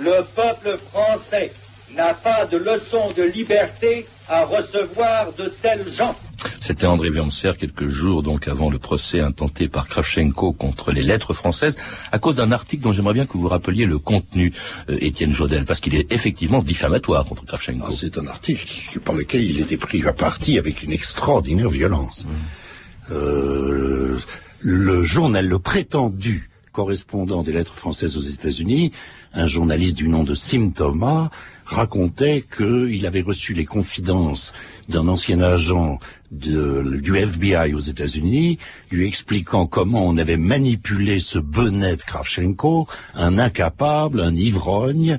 Le 0.00 0.24
peuple 0.34 0.78
français 0.90 1.52
n'a 1.94 2.14
pas 2.14 2.44
de 2.46 2.56
leçon 2.56 3.12
de 3.16 3.22
liberté 3.22 4.06
à 4.28 4.44
recevoir 4.44 5.32
de 5.32 5.48
tels 5.62 5.90
gens. 5.92 6.14
C'était 6.60 6.86
André 6.86 7.10
Wurmser 7.10 7.52
quelques 7.58 7.88
jours 7.88 8.22
donc 8.22 8.46
avant 8.46 8.70
le 8.70 8.78
procès 8.78 9.20
intenté 9.20 9.68
par 9.68 9.88
Kravchenko 9.88 10.52
contre 10.52 10.92
les 10.92 11.02
lettres 11.02 11.34
françaises 11.34 11.76
à 12.12 12.18
cause 12.18 12.36
d'un 12.36 12.52
article 12.52 12.82
dont 12.82 12.92
j'aimerais 12.92 13.14
bien 13.14 13.26
que 13.26 13.36
vous 13.36 13.48
rappeliez 13.48 13.86
le 13.86 13.98
contenu, 13.98 14.52
euh, 14.88 14.98
Étienne 15.00 15.32
Jodel, 15.32 15.64
parce 15.64 15.80
qu'il 15.80 15.94
est 15.94 16.12
effectivement 16.12 16.62
diffamatoire 16.62 17.24
contre 17.24 17.44
Kravchenko. 17.44 17.86
Ah, 17.88 17.94
c'est 17.98 18.18
un 18.18 18.26
article 18.26 19.00
par 19.00 19.14
lequel 19.14 19.42
il 19.42 19.60
était 19.60 19.76
pris 19.76 20.06
à 20.06 20.12
partie 20.12 20.58
avec 20.58 20.82
une 20.82 20.92
extraordinaire 20.92 21.70
violence. 21.70 22.24
Mmh. 22.24 23.12
Euh, 23.12 24.18
le 24.60 25.04
journal, 25.04 25.46
le 25.46 25.58
prétendu 25.58 26.50
correspondant 26.72 27.42
des 27.42 27.52
lettres 27.52 27.74
françaises 27.74 28.16
aux 28.16 28.22
États-Unis, 28.22 28.92
un 29.32 29.46
journaliste 29.46 29.96
du 29.96 30.08
nom 30.08 30.22
de 30.22 30.34
Sim 30.34 30.70
Thomas, 30.70 31.30
racontait 31.68 32.44
qu'il 32.56 33.06
avait 33.06 33.20
reçu 33.20 33.52
les 33.52 33.64
confidences 33.64 34.52
d'un 34.88 35.06
ancien 35.06 35.40
agent 35.40 35.98
du 36.30 37.16
FBI 37.16 37.74
aux 37.74 37.80
États-Unis, 37.80 38.58
lui 38.90 39.06
expliquant 39.06 39.66
comment 39.66 40.06
on 40.06 40.16
avait 40.16 40.36
manipulé 40.36 41.20
ce 41.20 41.38
bonnet 41.38 41.96
Kravchenko, 41.98 42.86
un 43.14 43.38
incapable, 43.38 44.20
un 44.20 44.34
ivrogne, 44.34 45.18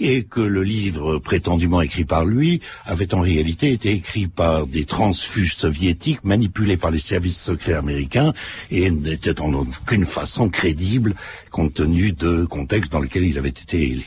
et 0.00 0.24
que 0.24 0.40
le 0.40 0.62
livre 0.62 1.18
prétendument 1.18 1.80
écrit 1.82 2.04
par 2.04 2.24
lui 2.24 2.60
avait 2.84 3.14
en 3.14 3.20
réalité 3.20 3.72
été 3.72 3.92
écrit 3.92 4.26
par 4.26 4.66
des 4.66 4.84
transfuges 4.84 5.56
soviétiques 5.56 6.24
manipulés 6.24 6.76
par 6.76 6.90
les 6.90 6.98
services 6.98 7.40
secrets 7.40 7.74
américains 7.74 8.32
et 8.70 8.90
n'était 8.90 9.40
en 9.40 9.52
aucune 9.52 10.06
façon 10.06 10.48
crédible 10.48 11.14
compte 11.50 11.74
tenu 11.74 12.12
de 12.12 12.44
contexte 12.44 12.92
dans 12.92 13.00
lequel 13.00 13.24
il 13.24 13.36
avait 13.36 13.48
été 13.48 13.98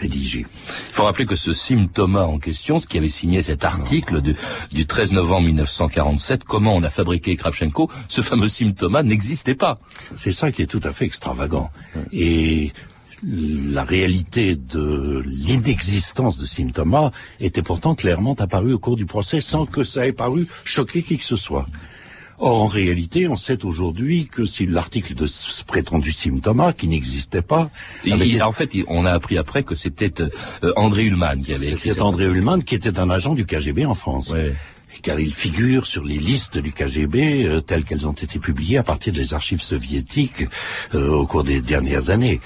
rédigé. 0.00 0.40
Il 0.40 0.94
faut 0.94 1.04
rappeler 1.04 1.26
que 1.26 1.36
ce 1.36 1.52
Sim 1.52 1.88
Thomas 1.92 2.24
en 2.24 2.38
question, 2.38 2.78
ce 2.78 2.86
qui 2.86 2.96
avait 2.96 3.08
signé 3.08 3.42
cet 3.42 3.64
article 3.64 4.22
de, 4.22 4.34
du 4.70 4.86
13 4.86 5.12
novembre 5.12 5.46
1947, 5.48 6.44
comment 6.44 6.74
on 6.74 6.82
a 6.82 6.90
fabriqué 6.90 7.36
Kravchenko, 7.36 7.90
ce 8.08 8.22
fameux 8.22 8.48
Sim 8.48 8.72
Thomas 8.72 9.02
n'existait 9.02 9.54
pas. 9.54 9.80
C'est 10.16 10.32
ça 10.32 10.52
qui 10.52 10.62
est 10.62 10.66
tout 10.66 10.80
à 10.84 10.90
fait 10.90 11.04
extravagant. 11.04 11.70
Et 12.12 12.72
la 13.24 13.84
réalité 13.84 14.56
de 14.56 15.22
l'inexistence 15.24 16.38
de 16.38 16.46
symptômes 16.46 17.10
était 17.40 17.62
pourtant 17.62 17.94
clairement 17.94 18.34
apparue 18.38 18.72
au 18.72 18.78
cours 18.78 18.96
du 18.96 19.06
procès 19.06 19.40
sans 19.40 19.66
que 19.66 19.84
ça 19.84 20.06
ait 20.06 20.12
paru 20.12 20.46
choquer 20.64 21.02
qui 21.02 21.18
que 21.18 21.24
ce 21.24 21.36
soit. 21.36 21.66
Or, 22.38 22.62
en 22.62 22.66
réalité, 22.66 23.28
on 23.28 23.36
sait 23.36 23.64
aujourd'hui 23.64 24.26
que 24.26 24.44
si 24.44 24.66
l'article 24.66 25.14
de 25.14 25.26
ce 25.26 25.62
prétendu 25.62 26.10
symptôme 26.10 26.72
qui 26.76 26.88
n'existait 26.88 27.42
pas... 27.42 27.70
En 28.42 28.52
fait, 28.52 28.70
on 28.88 29.04
a 29.04 29.12
appris 29.12 29.38
après 29.38 29.62
que 29.62 29.76
c'était 29.76 30.20
euh, 30.20 30.72
André 30.74 31.04
Ullmann 31.04 31.40
qui 31.40 31.54
avait 31.54 31.68
écrit 31.68 31.90
C'était 31.90 32.00
André 32.00 32.24
Ullmann 32.24 32.64
qui 32.64 32.74
était 32.74 32.98
un 32.98 33.10
agent 33.10 33.34
du 33.34 33.46
KGB 33.46 33.86
en 33.86 33.94
France 33.94 34.32
car 35.02 35.20
il 35.20 35.34
figure 35.34 35.86
sur 35.86 36.04
les 36.04 36.18
listes 36.18 36.58
du 36.58 36.72
KGB 36.72 37.44
euh, 37.44 37.60
telles 37.60 37.84
qu'elles 37.84 38.06
ont 38.06 38.12
été 38.12 38.38
publiées 38.38 38.78
à 38.78 38.82
partir 38.82 39.12
des 39.12 39.34
archives 39.34 39.60
soviétiques 39.60 40.46
euh, 40.94 41.10
au 41.10 41.26
cours 41.26 41.44
des 41.44 41.60
dernières 41.60 42.10
années. 42.10 42.40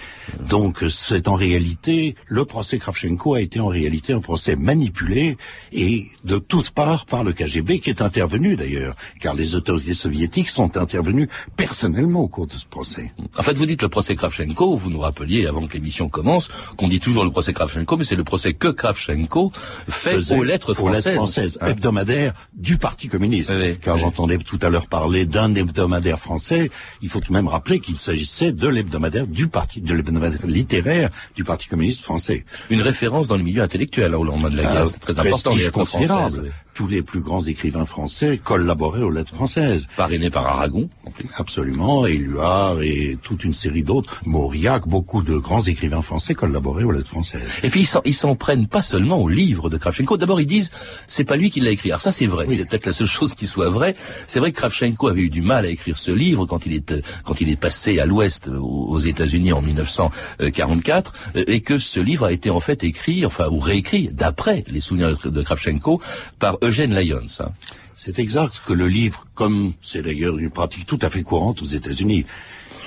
Donc 0.48 0.84
c'est 0.90 1.28
en 1.28 1.34
réalité, 1.34 2.16
le 2.26 2.44
procès 2.44 2.78
Kravchenko 2.78 3.34
a 3.34 3.40
été 3.40 3.60
en 3.60 3.68
réalité 3.68 4.12
un 4.12 4.20
procès 4.20 4.56
manipulé 4.56 5.36
et 5.72 6.06
de 6.24 6.38
toutes 6.38 6.70
parts 6.70 7.06
par 7.06 7.24
le 7.24 7.32
KGB 7.32 7.80
qui 7.80 7.90
est 7.90 8.02
intervenu 8.02 8.56
d'ailleurs, 8.56 8.96
car 9.20 9.34
les 9.34 9.54
autorités 9.54 9.94
soviétiques 9.94 10.48
sont 10.48 10.76
intervenues 10.76 11.28
personnellement 11.56 12.20
au 12.20 12.28
cours 12.28 12.46
de 12.46 12.56
ce 12.56 12.66
procès. 12.66 13.12
En 13.38 13.42
fait, 13.42 13.54
vous 13.54 13.66
dites 13.66 13.82
le 13.82 13.88
procès 13.88 14.16
Kravchenko, 14.16 14.76
vous 14.76 14.90
nous 14.90 15.00
rappeliez 15.00 15.46
avant 15.46 15.66
que 15.66 15.74
l'émission 15.74 16.08
commence 16.08 16.48
qu'on 16.76 16.88
dit 16.88 17.00
toujours 17.00 17.24
le 17.24 17.30
procès 17.30 17.52
Kravchenko, 17.52 17.96
mais 17.96 18.04
c'est 18.04 18.16
le 18.16 18.24
procès 18.24 18.54
que 18.54 18.68
Kravchenko 18.68 19.52
fait 19.88 20.32
aux 20.32 20.42
lettres 20.42 20.74
françaises, 20.74 21.06
lettres 21.06 21.16
françaises 21.16 21.58
hein 21.60 21.68
hebdomadaires 21.68 22.45
du 22.54 22.78
Parti 22.78 23.08
communiste. 23.08 23.52
car 23.80 23.98
j'entendais 23.98 24.38
tout 24.38 24.58
à 24.62 24.70
l'heure 24.70 24.86
parler 24.86 25.26
d'un 25.26 25.54
hebdomadaire 25.54 26.18
français. 26.18 26.70
Il 27.02 27.08
faut 27.08 27.20
tout 27.20 27.32
de 27.32 27.36
même 27.36 27.48
rappeler 27.48 27.80
qu'il 27.80 27.98
s'agissait 27.98 28.52
de 28.52 28.68
l'hebdomadaire 28.68 29.26
du 29.26 29.48
Parti, 29.48 29.80
de 29.80 29.94
l'hebdomadaire 29.94 30.46
littéraire 30.46 31.10
du 31.34 31.44
Parti 31.44 31.68
communiste 31.68 32.02
français. 32.02 32.44
Une 32.70 32.82
référence 32.82 33.28
dans 33.28 33.36
le 33.36 33.42
milieu 33.42 33.62
intellectuel 33.62 34.14
au 34.14 34.24
lendemain 34.24 34.50
de 34.50 34.56
la 34.56 34.62
guerre, 34.62 34.84
ah, 34.84 34.86
c'est 34.86 35.00
très 35.00 35.18
important. 35.18 35.54
considérable 35.72 36.52
tous 36.76 36.86
les 36.86 37.00
plus 37.00 37.20
grands 37.20 37.42
écrivains 37.42 37.86
français 37.86 38.38
collaboraient 38.38 39.02
aux 39.02 39.10
lettres 39.10 39.34
françaises. 39.34 39.88
Parrainé 39.96 40.28
par 40.28 40.46
Aragon 40.46 40.90
Absolument, 41.38 42.04
Éluard 42.04 42.82
et 42.82 43.16
toute 43.22 43.44
une 43.44 43.54
série 43.54 43.82
d'autres. 43.82 44.20
Mauriac, 44.26 44.86
beaucoup 44.86 45.22
de 45.22 45.38
grands 45.38 45.62
écrivains 45.62 46.02
français 46.02 46.34
collaboraient 46.34 46.84
aux 46.84 46.92
lettres 46.92 47.08
françaises. 47.08 47.48
Et 47.62 47.70
puis 47.70 47.88
ils 48.04 48.14
s'en 48.14 48.36
prennent 48.36 48.66
pas 48.66 48.82
seulement 48.82 49.18
au 49.18 49.28
livre 49.28 49.70
de 49.70 49.78
Kravchenko. 49.78 50.18
D'abord 50.18 50.38
ils 50.38 50.46
disent 50.46 50.70
c'est 51.06 51.24
pas 51.24 51.36
lui 51.36 51.50
qui 51.50 51.60
l'a 51.60 51.70
écrit. 51.70 51.90
Alors 51.90 52.02
ça 52.02 52.12
c'est 52.12 52.26
vrai, 52.26 52.46
c'est 52.50 52.66
peut-être 52.66 52.84
la 52.84 52.92
seule 52.92 53.06
chose 53.06 53.34
qui 53.34 53.46
soit 53.46 53.70
vraie. 53.70 53.96
C'est 54.26 54.38
vrai 54.38 54.52
que 54.52 54.58
Kravchenko 54.58 55.08
avait 55.08 55.22
eu 55.22 55.30
du 55.30 55.40
mal 55.40 55.64
à 55.64 55.68
écrire 55.68 55.96
ce 55.96 56.10
livre 56.10 56.44
quand 56.44 56.66
il 56.66 56.74
est 56.74 56.92
quand 57.24 57.40
il 57.40 57.48
est 57.48 57.56
passé 57.56 58.00
à 58.00 58.04
l'Ouest 58.04 58.48
aux 58.48 58.98
États-Unis 58.98 59.54
en 59.54 59.62
1944 59.62 61.14
et 61.36 61.62
que 61.62 61.78
ce 61.78 62.00
livre 62.00 62.26
a 62.26 62.32
été 62.32 62.50
en 62.50 62.60
fait 62.60 62.84
écrit, 62.84 63.24
enfin 63.24 63.48
ou 63.50 63.60
réécrit 63.60 64.10
d'après 64.12 64.62
les 64.68 64.80
souvenirs 64.80 65.16
de 65.16 65.42
Kravchenko 65.42 66.02
par 66.38 66.58
Eugène 66.66 66.98
Lyons. 66.98 67.40
Hein. 67.40 67.52
C'est 67.94 68.18
exact 68.18 68.60
que 68.66 68.72
le 68.72 68.88
livre, 68.88 69.25
comme 69.36 69.74
c'est 69.80 70.02
d'ailleurs 70.02 70.36
une 70.38 70.50
pratique 70.50 70.86
tout 70.86 70.98
à 71.02 71.10
fait 71.10 71.22
courante 71.22 71.62
aux 71.62 71.66
États-Unis, 71.66 72.26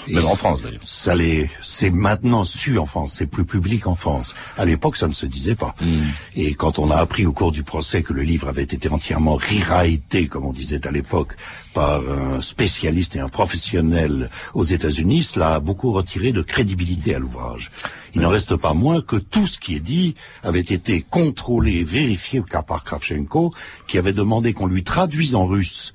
même 0.08 0.26
en 0.26 0.36
France 0.36 0.64
d'ailleurs. 0.64 0.82
Ça 0.84 1.14
c'est 1.62 1.92
maintenant 1.92 2.44
su 2.44 2.78
en 2.78 2.86
France, 2.86 3.16
c'est 3.18 3.28
plus 3.28 3.46
public 3.46 3.88
en 3.88 3.96
France. 3.96 4.36
À 4.58 4.66
l'époque, 4.66 4.98
ça 4.98 5.08
ne 5.08 5.14
se 5.14 5.26
disait 5.26 5.56
pas. 5.56 5.76
Hmm. 5.80 6.04
Et 6.36 6.54
quand 6.56 6.80
on 6.80 6.90
a 6.92 6.98
appris 6.98 7.26
au 7.26 7.34
cours 7.34 7.52
du 7.52 7.64
procès 7.64 8.02
que 8.02 8.14
le 8.14 8.24
livre 8.24 8.48
avait 8.48 8.64
été 8.64 8.90
entièrement 8.90 9.36
riraité, 9.36 10.28
comme 10.28 10.46
on 10.46 10.52
disait 10.52 10.86
à 10.88 10.92
l'époque, 10.92 11.36
par 11.74 12.02
un 12.10 12.42
spécialiste 12.42 13.16
et 13.16 13.20
un 13.20 13.30
professionnel 13.30 14.32
aux 14.56 14.64
États-Unis, 14.64 15.24
cela 15.24 15.56
a 15.56 15.60
beaucoup 15.60 15.92
retiré 15.92 16.32
de 16.32 16.42
crédibilité 16.42 17.14
à 17.14 17.20
l'ouvrage. 17.20 17.70
Il 18.16 18.22
n'en 18.22 18.30
reste 18.30 18.56
pas 18.56 18.74
moins 18.74 19.02
que 19.02 19.18
tout 19.18 19.46
ce 19.46 19.60
qui 19.60 19.76
est 19.76 19.80
dit 19.80 20.16
avait 20.42 20.60
été 20.60 21.06
contrôlé 21.08 21.74
et 21.74 21.84
vérifié 21.84 22.42
par 22.68 22.84
Kravchenko, 22.84 23.54
qui 23.88 23.98
avait 24.00 24.14
demandé 24.14 24.54
qu'on 24.54 24.66
lui 24.66 24.84
traduise 24.84 25.36
en 25.36 25.46
russe 25.46 25.94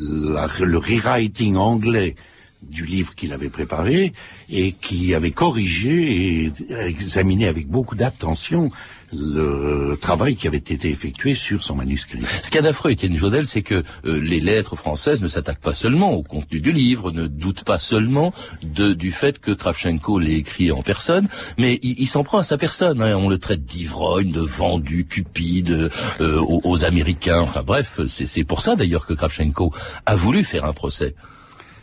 le 0.00 0.76
rewriting 0.76 1.56
anglais 1.56 2.16
du 2.62 2.84
livre 2.84 3.14
qu'il 3.14 3.32
avait 3.32 3.50
préparé 3.50 4.12
et 4.50 4.72
qui 4.72 5.14
avait 5.14 5.30
corrigé 5.30 6.46
et 6.46 6.52
examiné 6.86 7.46
avec 7.46 7.68
beaucoup 7.68 7.94
d'attention 7.94 8.70
le 9.14 9.96
travail 10.00 10.34
qui 10.34 10.46
avait 10.46 10.56
été 10.56 10.88
effectué 10.88 11.34
sur 11.34 11.62
son 11.62 11.76
manuscrit. 11.76 12.20
Ce 12.42 12.48
qu'il 12.48 12.56
y 12.56 12.58
a 12.58 12.62
d'affreux, 12.62 12.90
Étienne 12.90 13.16
Jodel, 13.16 13.46
c'est 13.46 13.62
que 13.62 13.84
euh, 14.04 14.20
les 14.20 14.40
lettres 14.40 14.76
françaises 14.76 15.22
ne 15.22 15.28
s'attaquent 15.28 15.60
pas 15.60 15.74
seulement 15.74 16.12
au 16.12 16.22
contenu 16.22 16.60
du 16.60 16.72
livre, 16.72 17.12
ne 17.12 17.26
doutent 17.26 17.64
pas 17.64 17.78
seulement 17.78 18.32
de, 18.62 18.92
du 18.92 19.12
fait 19.12 19.38
que 19.38 19.52
Kravchenko 19.52 20.18
l'ait 20.18 20.34
écrit 20.34 20.72
en 20.72 20.82
personne, 20.82 21.28
mais 21.58 21.78
il, 21.82 22.06
s'en 22.08 22.24
prend 22.24 22.38
à 22.38 22.42
sa 22.42 22.58
personne. 22.58 23.00
Hein. 23.00 23.16
On 23.16 23.28
le 23.28 23.38
traite 23.38 23.64
d'ivrogne, 23.64 24.30
de 24.30 24.40
vendu, 24.40 25.06
cupide 25.06 25.90
euh, 26.20 26.40
aux, 26.40 26.60
aux, 26.64 26.84
Américains. 26.84 27.40
Enfin 27.40 27.62
bref, 27.62 28.00
c'est 28.06 28.44
pour 28.44 28.60
ça 28.60 28.76
d'ailleurs 28.76 29.06
que 29.06 29.14
Kravchenko 29.14 29.72
a 30.06 30.16
voulu 30.16 30.44
faire 30.44 30.64
un 30.64 30.72
procès. 30.72 31.14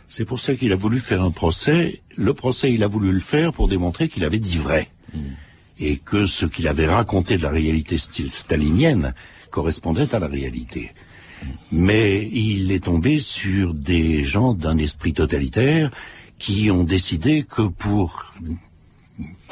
C'est 0.08 0.26
pour 0.26 0.40
ça 0.40 0.54
qu'il 0.54 0.72
a 0.72 0.76
voulu 0.76 0.98
faire 0.98 1.22
un 1.22 1.30
procès. 1.30 2.02
Le 2.16 2.34
procès, 2.34 2.70
il 2.70 2.82
a 2.82 2.86
voulu 2.86 3.12
le 3.12 3.18
faire 3.18 3.52
pour 3.52 3.66
démontrer 3.66 4.08
qu'il 4.08 4.24
avait 4.24 4.38
dit 4.38 4.58
vrai. 4.58 4.90
Hmm. 5.14 5.20
Et 5.78 5.96
que 5.96 6.26
ce 6.26 6.46
qu'il 6.46 6.68
avait 6.68 6.86
raconté 6.86 7.36
de 7.36 7.42
la 7.42 7.50
réalité 7.50 7.98
stalinienne 7.98 9.14
correspondait 9.50 10.14
à 10.14 10.18
la 10.18 10.28
réalité. 10.28 10.92
Mais 11.70 12.28
il 12.32 12.70
est 12.72 12.84
tombé 12.84 13.18
sur 13.18 13.74
des 13.74 14.24
gens 14.24 14.54
d'un 14.54 14.78
esprit 14.78 15.12
totalitaire 15.12 15.90
qui 16.38 16.70
ont 16.70 16.84
décidé 16.84 17.44
que 17.44 17.62
pour 17.62 18.32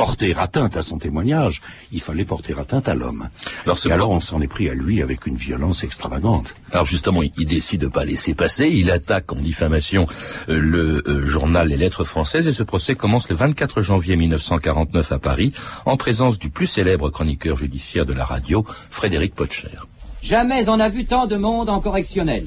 porter 0.01 0.35
atteinte 0.39 0.79
à 0.79 0.83
son 0.83 0.97
témoignage, 0.97 1.61
il 1.93 2.01
fallait 2.01 2.25
porter 2.25 2.59
atteinte 2.59 2.89
à 2.89 2.95
l'homme. 2.95 3.29
Alors, 3.67 3.77
Et 3.87 3.93
alors 3.93 4.09
on 4.09 4.21
s'en 4.21 4.41
est 4.41 4.47
pris 4.47 4.71
à 4.71 4.73
lui 4.73 5.03
avec 5.03 5.27
une 5.27 5.37
violence 5.37 5.85
extravagante. 5.85 6.55
Alors 6.73 6.87
justement, 6.87 7.23
il, 7.23 7.45
décide 7.45 7.83
de 7.83 7.87
pas 7.87 8.07
laisser 8.07 8.33
passer, 8.33 8.67
il 8.69 8.91
attaque 8.91 9.31
en 9.31 9.37
diffamation 9.37 10.07
euh, 10.49 10.59
le 10.59 11.03
euh, 11.07 11.27
journal 11.27 11.69
Les 11.69 11.77
Lettres 11.77 12.05
françaises 12.05 12.47
et 12.47 12.53
ce 12.55 12.63
procès 12.63 12.95
commence 12.95 13.29
le 13.29 13.37
24 13.37 13.83
janvier 13.83 14.17
1949 14.17 15.13
à 15.13 15.19
Paris 15.19 15.53
en 15.85 15.99
présence 15.99 16.39
du 16.39 16.49
plus 16.49 16.67
célèbre 16.67 17.11
chroniqueur 17.11 17.57
judiciaire 17.57 18.07
de 18.07 18.15
la 18.15 18.25
radio, 18.25 18.65
Frédéric 18.89 19.35
Potcher. 19.35 19.77
Jamais 20.23 20.67
on 20.71 20.79
n'a 20.79 20.89
vu 20.89 21.05
tant 21.05 21.27
de 21.27 21.37
monde 21.37 21.69
en 21.69 21.81
correctionnel. 21.81 22.47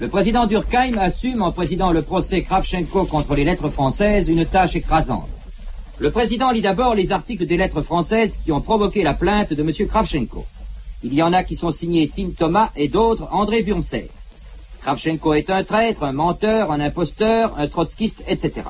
Le 0.00 0.08
président 0.08 0.46
Durkheim 0.46 0.96
assume 0.98 1.42
en 1.42 1.52
présidant 1.52 1.92
le 1.92 2.00
procès 2.00 2.40
Kravchenko 2.40 3.04
contre 3.04 3.34
les 3.34 3.44
lettres 3.44 3.68
françaises 3.68 4.28
une 4.30 4.46
tâche 4.46 4.76
écrasante. 4.76 5.28
Le 5.98 6.10
président 6.10 6.50
lit 6.50 6.60
d'abord 6.60 6.94
les 6.94 7.10
articles 7.10 7.46
des 7.46 7.56
lettres 7.56 7.80
françaises 7.80 8.38
qui 8.44 8.52
ont 8.52 8.60
provoqué 8.60 9.02
la 9.02 9.14
plainte 9.14 9.54
de 9.54 9.62
M. 9.62 9.88
Kravchenko. 9.88 10.44
Il 11.02 11.14
y 11.14 11.22
en 11.22 11.32
a 11.32 11.42
qui 11.42 11.56
sont 11.56 11.72
signés 11.72 12.06
Sim 12.06 12.32
Thomas 12.36 12.70
et 12.76 12.88
d'autres 12.88 13.28
André 13.32 13.62
Wurmser. 13.62 14.10
Kravchenko 14.82 15.32
est 15.32 15.48
un 15.48 15.64
traître, 15.64 16.02
un 16.02 16.12
menteur, 16.12 16.70
un 16.70 16.80
imposteur, 16.80 17.54
un 17.56 17.66
trotskiste, 17.66 18.22
etc. 18.28 18.66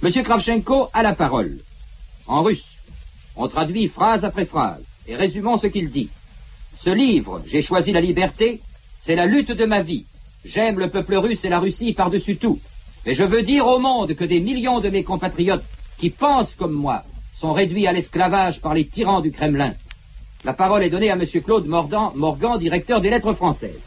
M. 0.00 0.10
Kravchenko 0.10 0.90
a 0.92 1.02
la 1.02 1.12
parole. 1.12 1.58
En 2.28 2.44
russe. 2.44 2.76
On 3.34 3.48
traduit 3.48 3.88
phrase 3.88 4.24
après 4.24 4.46
phrase. 4.46 4.84
Et 5.08 5.16
résumons 5.16 5.58
ce 5.58 5.66
qu'il 5.66 5.90
dit. 5.90 6.08
Ce 6.76 6.90
livre, 6.90 7.42
J'ai 7.46 7.62
choisi 7.62 7.90
la 7.90 8.00
liberté, 8.00 8.60
c'est 9.00 9.16
la 9.16 9.26
lutte 9.26 9.50
de 9.50 9.64
ma 9.64 9.82
vie. 9.82 10.06
J'aime 10.44 10.78
le 10.78 10.88
peuple 10.88 11.16
russe 11.16 11.44
et 11.44 11.48
la 11.48 11.58
Russie 11.58 11.94
par-dessus 11.94 12.36
tout. 12.36 12.60
Et 13.06 13.16
je 13.16 13.24
veux 13.24 13.42
dire 13.42 13.66
au 13.66 13.80
monde 13.80 14.14
que 14.14 14.24
des 14.24 14.38
millions 14.38 14.78
de 14.78 14.88
mes 14.88 15.02
compatriotes 15.02 15.64
qui 15.98 16.10
pensent 16.10 16.54
comme 16.54 16.72
moi 16.72 17.04
sont 17.34 17.52
réduits 17.52 17.86
à 17.86 17.92
l'esclavage 17.92 18.60
par 18.60 18.74
les 18.74 18.86
tyrans 18.86 19.20
du 19.20 19.30
Kremlin. 19.30 19.74
La 20.44 20.52
parole 20.52 20.82
est 20.82 20.90
donnée 20.90 21.10
à 21.10 21.14
M. 21.14 21.24
Claude 21.44 21.66
Morgan, 21.66 22.10
Morgan, 22.14 22.58
directeur 22.58 23.00
des 23.00 23.10
lettres 23.10 23.34
françaises. 23.34 23.80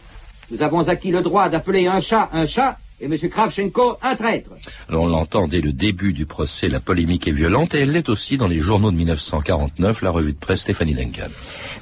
Nous 0.49 0.61
avons 0.61 0.87
acquis 0.89 1.11
le 1.11 1.21
droit 1.21 1.49
d'appeler 1.49 1.87
un 1.87 1.99
chat 1.99 2.29
un 2.33 2.45
chat 2.45 2.77
et 3.01 3.05
M. 3.05 3.17
Kravchenko 3.17 3.97
un 4.03 4.15
traître. 4.15 4.51
Alors 4.87 5.03
on 5.03 5.07
l'entend 5.07 5.47
dès 5.47 5.61
le 5.61 5.73
début 5.73 6.13
du 6.13 6.25
procès, 6.25 6.69
la 6.69 6.79
polémique 6.79 7.27
est 7.27 7.31
violente 7.31 7.73
et 7.73 7.79
elle 7.79 7.91
l'est 7.91 8.09
aussi 8.09 8.37
dans 8.37 8.47
les 8.47 8.59
journaux 8.59 8.91
de 8.91 8.97
1949, 8.97 10.01
la 10.03 10.11
revue 10.11 10.33
de 10.33 10.37
presse 10.37 10.61
Stéphanie 10.61 10.93
Duncan. 10.93 11.29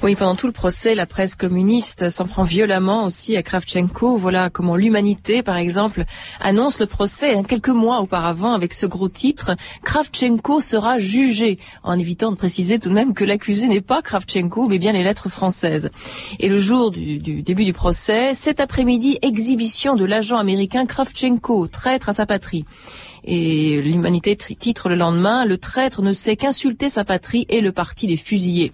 Oui, 0.02 0.14
pendant 0.14 0.34
tout 0.34 0.46
le 0.46 0.52
procès, 0.52 0.94
la 0.94 1.06
presse 1.06 1.34
communiste 1.34 2.08
s'en 2.08 2.26
prend 2.26 2.42
violemment 2.42 3.04
aussi 3.04 3.36
à 3.36 3.42
Kravchenko. 3.42 4.16
Voilà 4.16 4.48
comment 4.48 4.76
l'humanité, 4.76 5.42
par 5.42 5.58
exemple, 5.58 6.04
annonce 6.40 6.80
le 6.80 6.86
procès 6.86 7.34
hein, 7.34 7.42
quelques 7.42 7.68
mois 7.68 8.00
auparavant 8.00 8.54
avec 8.54 8.72
ce 8.72 8.86
gros 8.86 9.10
titre. 9.10 9.56
Kravchenko 9.84 10.60
sera 10.60 10.98
jugé, 10.98 11.58
en 11.82 11.98
évitant 11.98 12.30
de 12.30 12.36
préciser 12.36 12.78
tout 12.78 12.88
de 12.88 12.94
même 12.94 13.12
que 13.12 13.24
l'accusé 13.24 13.68
n'est 13.68 13.82
pas 13.82 14.00
Kravchenko, 14.00 14.68
mais 14.68 14.78
bien 14.78 14.92
les 14.92 15.04
lettres 15.04 15.28
françaises. 15.28 15.90
Et 16.38 16.48
le 16.48 16.58
jour 16.58 16.90
du, 16.90 17.18
du 17.18 17.42
début 17.42 17.66
du 17.66 17.74
procès, 17.74 18.32
cet 18.32 18.60
après-midi, 18.60 19.18
exhibition 19.20 19.96
de 19.96 20.06
l'agent 20.06 20.38
américain 20.38 20.86
Kravchenko, 20.86 21.09
traître 21.66 22.08
à 22.08 22.12
sa 22.14 22.26
patrie. 22.26 22.64
Et 23.24 23.80
l'humanité 23.82 24.36
titre 24.36 24.88
le 24.88 24.94
lendemain, 24.94 25.44
le 25.44 25.58
traître 25.58 26.02
ne 26.02 26.12
sait 26.12 26.36
qu'insulter 26.36 26.88
sa 26.88 27.04
patrie 27.04 27.46
et 27.48 27.60
le 27.60 27.72
parti 27.72 28.06
des 28.06 28.16
fusillés. 28.16 28.72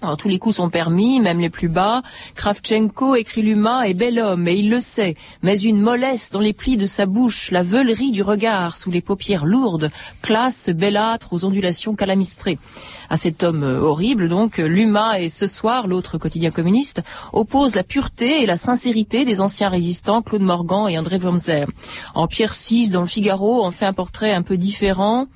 Alors, 0.00 0.16
tous 0.16 0.28
les 0.28 0.38
coups 0.38 0.56
sont 0.56 0.70
permis, 0.70 1.20
même 1.20 1.40
les 1.40 1.50
plus 1.50 1.68
bas. 1.68 2.02
Kravchenko, 2.36 3.16
écrit 3.16 3.42
l'humain, 3.42 3.82
est 3.82 3.94
bel 3.94 4.20
homme, 4.20 4.46
et 4.46 4.54
il 4.54 4.70
le 4.70 4.78
sait. 4.78 5.16
Mais 5.42 5.58
une 5.58 5.80
mollesse 5.80 6.30
dans 6.30 6.38
les 6.38 6.52
plis 6.52 6.76
de 6.76 6.86
sa 6.86 7.04
bouche, 7.04 7.50
la 7.50 7.64
veulerie 7.64 8.12
du 8.12 8.22
regard 8.22 8.76
sous 8.76 8.92
les 8.92 9.00
paupières 9.00 9.44
lourdes, 9.44 9.90
classe 10.22 10.70
belâtre 10.70 11.32
aux 11.32 11.44
ondulations 11.44 11.96
calamistrées. 11.96 12.58
À 13.10 13.16
cet 13.16 13.42
homme 13.42 13.64
euh, 13.64 13.80
horrible, 13.80 14.28
donc, 14.28 14.58
l'humain 14.58 15.14
et 15.14 15.28
ce 15.28 15.48
soir, 15.48 15.88
l'autre 15.88 16.16
quotidien 16.16 16.52
communiste, 16.52 17.02
opposent 17.32 17.74
la 17.74 17.82
pureté 17.82 18.42
et 18.42 18.46
la 18.46 18.56
sincérité 18.56 19.24
des 19.24 19.40
anciens 19.40 19.68
résistants 19.68 20.22
Claude 20.22 20.42
Morgan 20.42 20.88
et 20.88 20.96
André 20.96 21.18
Wurmser. 21.18 21.64
En 22.14 22.28
Pierre 22.28 22.54
VI, 22.54 22.90
dans 22.90 23.00
le 23.00 23.08
Figaro, 23.08 23.64
on 23.64 23.72
fait 23.72 23.86
un 23.86 23.92
portrait 23.92 24.32
un 24.32 24.42
peu 24.42 24.56
différent. 24.56 25.26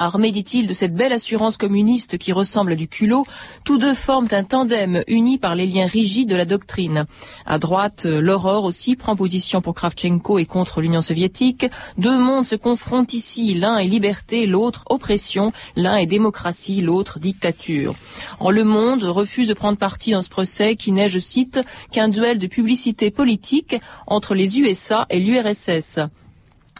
Armés, 0.00 0.32
dit-il, 0.32 0.66
de 0.66 0.72
cette 0.72 0.94
belle 0.94 1.12
assurance 1.12 1.58
communiste 1.58 2.16
qui 2.16 2.32
ressemble 2.32 2.72
à 2.72 2.74
du 2.74 2.88
culot, 2.88 3.26
tous 3.64 3.76
deux 3.76 3.92
forment 3.92 4.28
un 4.30 4.44
tandem 4.44 5.04
uni 5.08 5.36
par 5.36 5.54
les 5.54 5.66
liens 5.66 5.86
rigides 5.86 6.30
de 6.30 6.36
la 6.36 6.46
doctrine. 6.46 7.04
À 7.44 7.58
droite, 7.58 8.06
l'aurore 8.06 8.64
aussi 8.64 8.96
prend 8.96 9.14
position 9.14 9.60
pour 9.60 9.74
Kravchenko 9.74 10.38
et 10.38 10.46
contre 10.46 10.80
l'Union 10.80 11.02
soviétique. 11.02 11.66
Deux 11.98 12.18
mondes 12.18 12.46
se 12.46 12.56
confrontent 12.56 13.12
ici, 13.12 13.52
l'un 13.52 13.76
est 13.76 13.86
liberté, 13.86 14.46
l'autre 14.46 14.84
oppression, 14.88 15.52
l'un 15.76 15.96
est 15.96 16.06
démocratie, 16.06 16.80
l'autre 16.80 17.18
dictature. 17.18 17.94
En 18.38 18.50
Le 18.50 18.64
Monde 18.64 19.02
refuse 19.02 19.48
de 19.48 19.54
prendre 19.54 19.76
parti 19.76 20.12
dans 20.12 20.22
ce 20.22 20.30
procès 20.30 20.76
qui 20.76 20.92
n'est, 20.92 21.10
je 21.10 21.18
cite, 21.18 21.60
qu'un 21.92 22.08
duel 22.08 22.38
de 22.38 22.46
publicité 22.46 23.10
politique 23.10 23.76
entre 24.06 24.34
les 24.34 24.60
USA 24.60 25.06
et 25.10 25.20
l'URSS. 25.20 26.00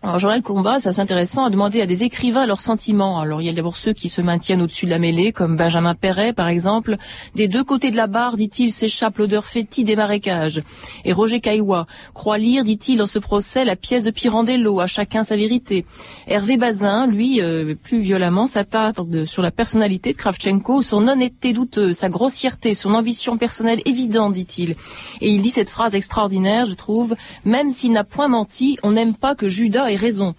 Alors 0.02 0.18
Joël 0.18 0.40
Combat, 0.40 0.80
c'est 0.80 0.88
assez 0.88 1.00
intéressant, 1.00 1.44
a 1.44 1.50
demandé 1.50 1.82
à 1.82 1.86
des 1.86 2.04
écrivains 2.04 2.46
leurs 2.46 2.60
sentiments. 2.60 3.20
Alors 3.20 3.42
il 3.42 3.44
y 3.44 3.50
a 3.50 3.52
d'abord 3.52 3.76
ceux 3.76 3.92
qui 3.92 4.08
se 4.08 4.22
maintiennent 4.22 4.62
au-dessus 4.62 4.86
de 4.86 4.90
la 4.90 4.98
mêlée, 4.98 5.30
comme 5.30 5.56
Benjamin 5.56 5.94
Perret 5.94 6.32
par 6.32 6.48
exemple. 6.48 6.96
Des 7.34 7.48
deux 7.48 7.64
côtés 7.64 7.90
de 7.90 7.96
la 7.96 8.06
barre, 8.06 8.38
dit-il, 8.38 8.72
s'échappe 8.72 9.18
l'odeur 9.18 9.44
fétide 9.44 9.88
des 9.88 9.96
marécages. 9.96 10.62
Et 11.04 11.12
Roger 11.12 11.42
Caillois 11.42 11.86
croit 12.14 12.38
lire, 12.38 12.64
dit-il, 12.64 12.96
dans 12.96 13.06
ce 13.06 13.18
procès 13.18 13.66
la 13.66 13.76
pièce 13.76 14.04
de 14.04 14.10
Pirandello, 14.10 14.80
à 14.80 14.86
chacun 14.86 15.22
sa 15.22 15.36
vérité. 15.36 15.84
Hervé 16.26 16.56
Bazin, 16.56 17.06
lui, 17.06 17.42
euh, 17.42 17.74
plus 17.74 18.00
violemment, 18.00 18.46
s'attarde 18.46 19.26
sur 19.26 19.42
la 19.42 19.50
personnalité 19.50 20.12
de 20.12 20.16
Kravchenko, 20.16 20.80
son 20.80 21.08
honnêteté 21.08 21.52
douteuse, 21.52 21.98
sa 21.98 22.08
grossièreté, 22.08 22.72
son 22.72 22.94
ambition 22.94 23.36
personnelle 23.36 23.82
évidente, 23.84 24.32
dit-il. 24.32 24.76
Et 25.20 25.28
il 25.28 25.42
dit 25.42 25.50
cette 25.50 25.68
phrase 25.68 25.94
extraordinaire, 25.94 26.64
je 26.64 26.74
trouve, 26.74 27.16
même 27.44 27.68
s'il 27.68 27.92
n'a 27.92 28.04
point 28.04 28.28
menti, 28.28 28.78
on 28.82 28.92
n'aime 28.92 29.14
pas 29.14 29.34
que 29.34 29.46
Judas 29.46 29.89
raison. 29.96 30.34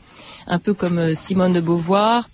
Un 0.48 0.60
peu 0.60 0.74
comme 0.74 1.00
euh, 1.00 1.14
Simone 1.14 1.54
de 1.54 1.62
Beauvoir. 1.62 2.28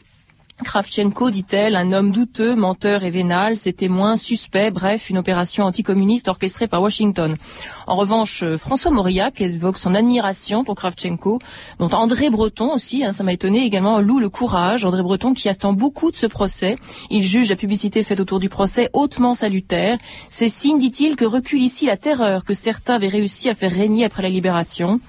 Kravchenko, 0.64 1.30
dit-elle, 1.30 1.76
un 1.76 1.92
homme 1.92 2.10
douteux, 2.10 2.56
menteur 2.56 3.04
et 3.04 3.12
vénal, 3.12 3.56
ses 3.58 3.74
témoins 3.74 4.18
suspects, 4.18 4.72
bref, 4.72 5.12
une 5.12 5.20
opération 5.20 5.66
anticommuniste 5.66 6.28
orchestrée 6.30 6.68
par 6.68 6.82
Washington. 6.82 7.38
En 7.86 7.96
revanche, 7.96 8.42
euh, 8.42 8.58
François 8.58 8.90
Mauriac 8.90 9.40
évoque 9.40 9.78
son 9.78 9.94
admiration 9.94 10.64
pour 10.64 10.74
Kravchenko, 10.74 11.40
dont 11.78 11.90
André 11.90 12.32
Breton 12.32 12.74
aussi, 12.74 13.06
hein, 13.06 13.12
ça 13.12 13.24
m'a 13.24 13.34
étonné 13.34 13.66
également, 13.66 14.00
loue 14.00 14.18
le 14.18 14.30
courage. 14.30 14.84
André 14.84 15.04
Breton 15.04 15.34
qui 15.34 15.48
attend 15.48 15.74
beaucoup 15.74 16.10
de 16.10 16.16
ce 16.16 16.26
procès. 16.26 16.78
Il 17.12 17.22
juge 17.22 17.50
la 17.50 17.56
publicité 17.56 18.02
faite 18.02 18.20
autour 18.20 18.40
du 18.40 18.50
procès 18.50 18.90
hautement 18.94 19.36
salutaire. 19.36 20.00
C'est 20.32 20.50
signe, 20.50 20.80
dit-il, 20.80 21.16
que 21.16 21.26
recule 21.26 21.62
ici 21.62 21.86
la 21.86 21.98
terreur 21.98 22.44
que 22.44 22.56
certains 22.56 22.96
avaient 22.96 23.08
réussi 23.10 23.48
à 23.48 23.54
faire 23.54 23.72
régner 23.72 24.06
après 24.06 24.24
la 24.24 24.30
libération. 24.30 25.00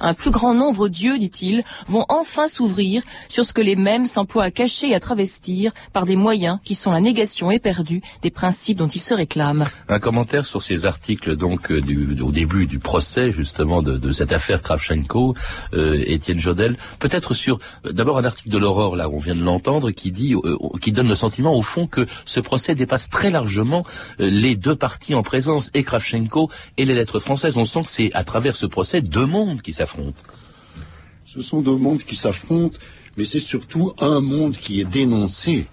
Un 0.00 0.14
plus 0.14 0.30
grand 0.30 0.54
nombre 0.54 0.88
d'yeux, 0.88 1.18
dit-il, 1.18 1.64
vont 1.88 2.04
enfin 2.08 2.48
s'ouvrir 2.48 3.02
sur 3.28 3.44
ce 3.44 3.52
que 3.52 3.60
les 3.60 3.76
mêmes 3.76 4.06
s'emploient 4.06 4.44
à 4.44 4.50
cacher 4.50 4.90
et 4.90 4.94
à 4.94 5.00
travestir 5.00 5.72
par 5.92 6.06
des 6.06 6.16
moyens 6.16 6.58
qui 6.64 6.74
sont 6.74 6.92
la 6.92 7.00
négation 7.00 7.50
éperdue 7.50 8.02
des 8.22 8.30
principes 8.30 8.78
dont 8.78 8.86
ils 8.86 9.00
se 9.00 9.14
réclament. 9.14 9.66
Un 9.88 9.98
commentaire 9.98 10.46
sur 10.46 10.62
ces 10.62 10.86
articles 10.86 11.36
donc 11.36 11.70
euh, 11.70 11.80
au 12.20 12.30
début 12.30 12.66
du 12.66 12.78
procès 12.78 13.32
justement 13.32 13.82
de, 13.82 14.12
cette 14.12 14.32
affaire 14.32 14.62
Kravchenko, 14.62 15.34
euh, 15.74 16.02
Étienne 16.06 16.38
Jodel, 16.38 16.76
peut-être 16.98 17.34
sur 17.34 17.58
euh, 17.86 17.92
d'abord 17.92 18.18
un 18.18 18.24
article 18.24 18.50
de 18.50 18.58
l'Aurore 18.58 18.96
là 18.96 19.08
on 19.08 19.18
vient 19.18 19.34
de 19.34 19.42
l'entendre 19.42 19.90
qui 19.90 20.10
dit 20.10 20.34
qui 20.80 20.92
donne 20.92 21.08
le 21.08 21.14
sentiment 21.14 21.54
au 21.54 21.62
fond 21.62 21.86
que 21.86 22.06
ce 22.24 22.40
procès 22.40 22.74
dépasse 22.74 23.08
très 23.08 23.30
largement 23.30 23.84
les 24.18 24.56
deux 24.56 24.76
parties 24.76 25.14
en 25.14 25.22
présence 25.22 25.70
et 25.74 25.82
Kravchenko 25.82 26.50
et 26.76 26.84
les 26.84 26.94
lettres 26.94 27.20
françaises. 27.20 27.56
On 27.56 27.64
sent 27.64 27.82
que 27.84 27.90
c'est 27.90 28.10
à 28.14 28.24
travers 28.24 28.56
ce 28.56 28.66
procès 28.66 29.00
deux 29.00 29.26
mondes 29.26 29.62
qui 29.62 29.72
s'affrontent. 29.78 30.22
Ce 31.24 31.42
sont 31.42 31.60
deux 31.60 31.76
mondes 31.76 32.02
qui 32.02 32.16
s'affrontent, 32.16 32.78
mais 33.16 33.24
c'est 33.24 33.40
surtout 33.40 33.92
un 34.00 34.20
monde 34.20 34.56
qui 34.56 34.80
est 34.80 34.84
dénoncé 34.84 35.66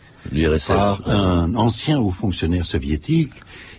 par 0.67 1.07
un 1.07 1.55
ancien 1.55 1.99
haut 1.99 2.11
fonctionnaire 2.11 2.65
soviétique. 2.65 3.33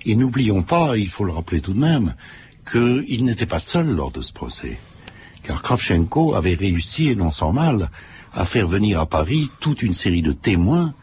Et 0.04 0.14
n'oublions 0.14 0.62
pas, 0.62 0.96
il 0.96 1.08
faut 1.08 1.24
le 1.24 1.32
rappeler 1.32 1.60
tout 1.60 1.74
de 1.74 1.80
même, 1.80 2.14
qu'il 2.70 3.24
n'était 3.24 3.46
pas 3.46 3.58
seul 3.58 3.88
lors 3.88 4.10
de 4.10 4.22
ce 4.22 4.32
procès. 4.32 4.78
Car 5.42 5.62
Kravchenko 5.62 6.34
avait 6.34 6.54
réussi, 6.54 7.08
et 7.08 7.14
non 7.14 7.30
sans 7.30 7.52
mal, 7.52 7.90
à 8.32 8.44
faire 8.44 8.66
venir 8.66 9.00
à 9.00 9.06
Paris 9.06 9.50
toute 9.60 9.82
une 9.82 9.94
série 9.94 10.22
de 10.22 10.32
témoins 10.32 10.94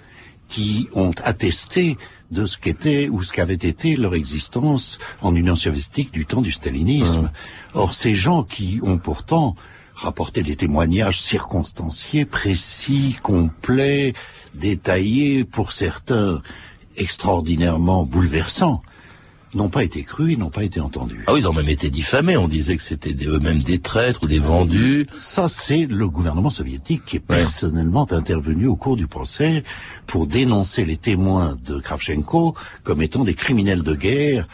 qui 0.53 0.87
ont 0.93 1.13
attesté 1.23 1.97
de 2.29 2.45
ce 2.45 2.59
qu'était 2.59 3.09
ou 3.09 3.23
ce 3.23 3.33
qu'avait 3.33 3.55
été 3.55 3.95
leur 3.95 4.13
existence 4.13 4.99
en 5.21 5.35
Union 5.35 5.55
soviétique 5.55 6.13
du 6.13 6.27
temps 6.27 6.41
du 6.41 6.51
stalinisme. 6.51 7.31
Or, 7.73 7.95
ces 7.95 8.13
gens 8.13 8.43
qui 8.43 8.79
ont 8.83 8.99
pourtant 8.99 9.55
rapporté 9.95 10.43
des 10.43 10.55
témoignages 10.55 11.21
circonstanciés, 11.21 12.25
précis, 12.25 13.15
complets, 13.23 14.13
détaillés, 14.53 15.43
pour 15.43 15.71
certains 15.71 16.41
extraordinairement 16.97 18.03
bouleversants, 18.03 18.83
n'ont 19.53 19.69
pas 19.69 19.83
été 19.83 20.03
crus 20.03 20.33
et 20.33 20.37
n'ont 20.37 20.49
pas 20.49 20.63
été 20.63 20.79
entendus. 20.79 21.23
Ah 21.27 21.33
oui, 21.33 21.41
ils 21.41 21.47
ont 21.47 21.53
même 21.53 21.69
été 21.69 21.89
diffamés. 21.89 22.37
On 22.37 22.47
disait 22.47 22.75
que 22.75 22.81
c'était 22.81 23.15
eux-mêmes 23.25 23.61
des 23.61 23.79
traîtres 23.79 24.21
ou 24.23 24.27
des 24.27 24.39
vendus. 24.39 25.07
Ça, 25.19 25.47
c'est 25.49 25.85
le 25.85 26.07
gouvernement 26.07 26.49
soviétique 26.49 27.03
qui 27.05 27.17
est 27.17 27.19
personnellement 27.19 28.11
intervenu 28.11 28.67
au 28.67 28.75
cours 28.75 28.95
du 28.95 29.07
procès 29.07 29.63
pour 30.07 30.27
dénoncer 30.27 30.85
les 30.85 30.97
témoins 30.97 31.57
de 31.65 31.79
Kravchenko 31.79 32.55
comme 32.83 33.01
étant 33.01 33.23
des 33.23 33.33
criminels 33.33 33.83
de 33.83 33.95
guerre 33.95 34.47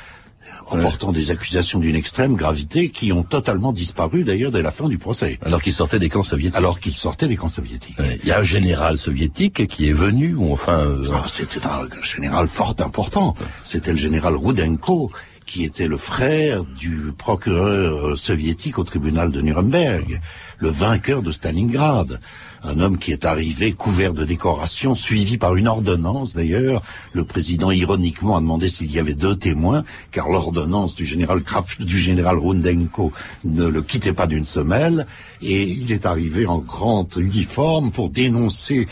en 0.68 0.78
ouais. 0.78 0.82
portant 0.82 1.12
des 1.12 1.32
accusations 1.32 1.80
d'une 1.80 1.96
extrême 1.96 2.36
gravité 2.36 2.90
qui 2.90 3.12
ont 3.12 3.24
totalement 3.24 3.72
disparu 3.72 4.24
d'ailleurs 4.24 4.52
dès 4.52 4.62
la 4.62 4.72
fin 4.72 4.88
du 4.88 4.98
procès. 4.98 5.40
Alors 5.46 5.62
qu'ils 5.62 5.74
sortaient 5.74 6.00
des 6.00 6.10
camps 6.10 6.24
soviétiques. 6.24 6.58
Alors 6.58 6.80
qu'ils 6.80 6.94
sortaient 6.94 7.28
des 7.28 7.36
camps 7.36 7.50
soviétiques. 7.50 7.98
Il 8.24 8.28
y 8.28 8.32
a 8.32 8.40
un 8.40 8.44
général 8.44 8.98
soviétique 8.98 9.68
qui 9.68 9.90
est 9.90 9.94
venu, 9.94 10.36
ou 10.36 10.52
enfin... 10.52 10.80
Euh... 10.80 11.08
Ah, 11.14 11.26
C'était 11.28 11.66
un 11.66 11.88
général 12.04 12.48
fort 12.48 12.76
important. 12.80 13.36
C'était 13.64 13.92
le 13.92 13.98
général 13.98 14.36
Rudenko, 14.36 15.12
qui 15.50 15.64
était 15.64 15.88
le 15.88 15.98
frère 15.98 16.64
du 16.64 17.12
procureur 17.18 18.18
soviétique 18.18 18.78
au 18.78 18.84
tribunal 18.84 19.32
de 19.32 19.42
Nuremberg, 19.42 20.22
le 20.60 20.70
vainqueur 20.70 21.24
de 21.24 21.32
Stalingrad 21.32 22.20
un 22.64 22.80
homme 22.80 22.98
qui 22.98 23.12
est 23.12 23.26
arrivé 23.26 23.74
couvert 23.74 24.14
de 24.14 24.26
décorations, 24.26 24.96
suivi 24.96 25.38
par 25.38 25.56
une 25.56 25.68
ordonnance 25.68 26.34
d'ailleurs. 26.34 26.84
Le 27.14 27.24
président 27.24 27.72
ironiquement 27.72 28.36
a 28.36 28.42
demandé 28.42 28.70
s'il 28.70 28.92
y 28.92 29.00
avait 29.00 29.14
deux 29.14 29.36
témoins, 29.36 29.84
car 30.12 30.30
l'ordonnance 30.30 30.96
du 30.96 31.06
général 31.06 31.42
Kraft, 31.42 31.82
du 31.82 31.98
général 31.98 32.38
Rundenko 32.38 33.12
ne 33.46 33.66
le 33.66 33.82
quittait 33.82 34.14
pas 34.14 34.28
d'une 34.28 34.46
semelle, 34.46 35.06
et 35.42 35.64
il 35.64 35.92
est 35.92 36.06
arrivé 36.06 36.46
en 36.46 36.60
grand 36.60 37.16
uniforme 37.16 37.92
pour 37.92 38.10
dénoncer 38.10 38.88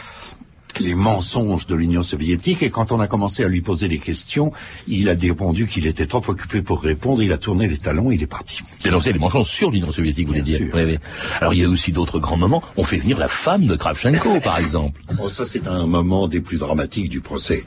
les 0.80 0.96
mensonges 0.96 1.68
de 1.68 1.76
l'Union 1.76 2.04
soviétique 2.04 2.64
et 2.64 2.70
quand 2.70 2.92
on 2.92 3.00
a 3.00 3.08
commencé 3.08 3.44
à 3.44 3.48
lui 3.48 3.62
poser 3.62 3.88
des 3.88 4.00
questions, 4.00 4.52
il 4.88 5.10
a 5.10 5.14
répondu 5.14 5.68
qu'il 5.68 5.88
était 5.88 6.06
trop 6.06 6.22
occupé 6.28 6.62
pour 6.62 6.82
répondre, 6.82 7.24
il 7.24 7.32
a 7.32 7.38
tourné 7.38 7.68
les 7.68 7.78
talons, 7.78 8.12
il 8.12 8.22
est 8.22 8.28
parti. 8.28 8.62
Dénoncer 8.84 9.14
les 9.14 9.20
mensonges 9.20 9.50
sur 9.50 9.72
l'Union 9.72 9.92
soviétique, 9.92 10.28
vous 10.28 10.34
voulez 10.34 10.44
dire 10.44 10.62
Alors 11.42 11.54
il 11.54 11.62
y 11.62 11.66
a 11.66 11.70
aussi 11.70 11.92
d'autres 11.92 12.20
grands 12.20 12.38
moments. 12.38 12.62
On 12.76 12.84
fait 12.84 12.98
venir 12.98 13.18
la 13.18 13.28
femme 13.28 13.66
de 13.66 13.76
Kravchenko, 13.76 14.40
par 14.44 14.60
exemple. 14.60 15.02
Oh, 15.22 15.30
ça 15.30 15.46
c'est 15.46 15.68
un 15.68 15.88
moment 15.88 16.28
des 16.28 16.42
plus 16.42 16.58
dramatiques 16.58 17.10
du 17.10 17.22
procès, 17.22 17.66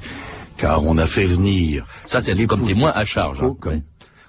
car 0.56 0.84
on 0.84 0.96
a 0.98 1.06
fait 1.06 1.26
venir... 1.26 1.86
Ça 2.04 2.20
c'est 2.20 2.34
comme 2.46 2.66
témoin 2.66 2.92
à 2.94 3.04
charge. 3.04 3.42
Hein. 3.42 3.82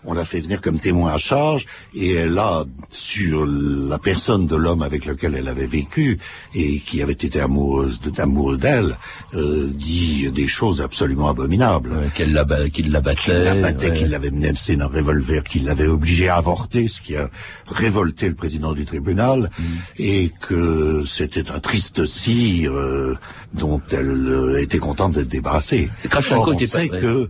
On 0.03 0.13
l'a 0.13 0.25
fait 0.25 0.39
venir 0.39 0.61
comme 0.61 0.79
témoin 0.79 1.13
à 1.13 1.17
charge 1.17 1.65
et 1.93 2.13
elle 2.13 2.37
a, 2.37 2.65
sur 2.91 3.45
la 3.45 3.99
personne 3.99 4.47
de 4.47 4.55
l'homme 4.55 4.81
avec 4.81 5.05
lequel 5.05 5.35
elle 5.35 5.47
avait 5.47 5.67
vécu 5.67 6.17
et 6.55 6.79
qui 6.79 7.01
avait 7.01 7.13
été 7.13 7.39
amoureuse 7.39 7.99
amoureux 8.17 8.57
d'elle, 8.57 8.97
euh, 9.35 9.69
dit 9.71 10.31
des 10.31 10.47
choses 10.47 10.81
absolument 10.81 11.29
abominables. 11.29 12.09
qu'elle 12.15 12.33
la, 12.33 12.45
qu'il 12.69 12.91
la 12.91 13.01
battait. 13.01 13.21
Qu'il 13.21 13.43
la 13.43 13.55
battait, 13.55 13.93
qu'il 13.93 14.09
l'avait 14.09 14.31
menacé 14.31 14.75
d'un 14.75 14.87
revolver, 14.87 15.43
qu'il 15.43 15.65
l'avait 15.65 15.87
obligé 15.87 16.29
à 16.29 16.37
avorter, 16.37 16.87
ce 16.87 17.01
qui 17.01 17.15
a 17.15 17.29
révolté 17.67 18.27
le 18.27 18.35
président 18.35 18.73
du 18.73 18.85
tribunal, 18.85 19.49
mm. 19.57 19.63
et 19.99 20.31
que 20.39 21.03
c'était 21.05 21.51
un 21.51 21.59
triste 21.59 22.05
cire 22.05 22.73
euh, 22.73 23.17
dont 23.53 23.81
elle 23.91 24.27
euh, 24.27 24.61
était 24.61 24.77
contente 24.77 25.13
d'être 25.13 25.27
débarrassée. 25.27 25.89
Or, 26.31 26.53
on 26.53 26.59
sait 26.59 26.89
que 26.89 27.29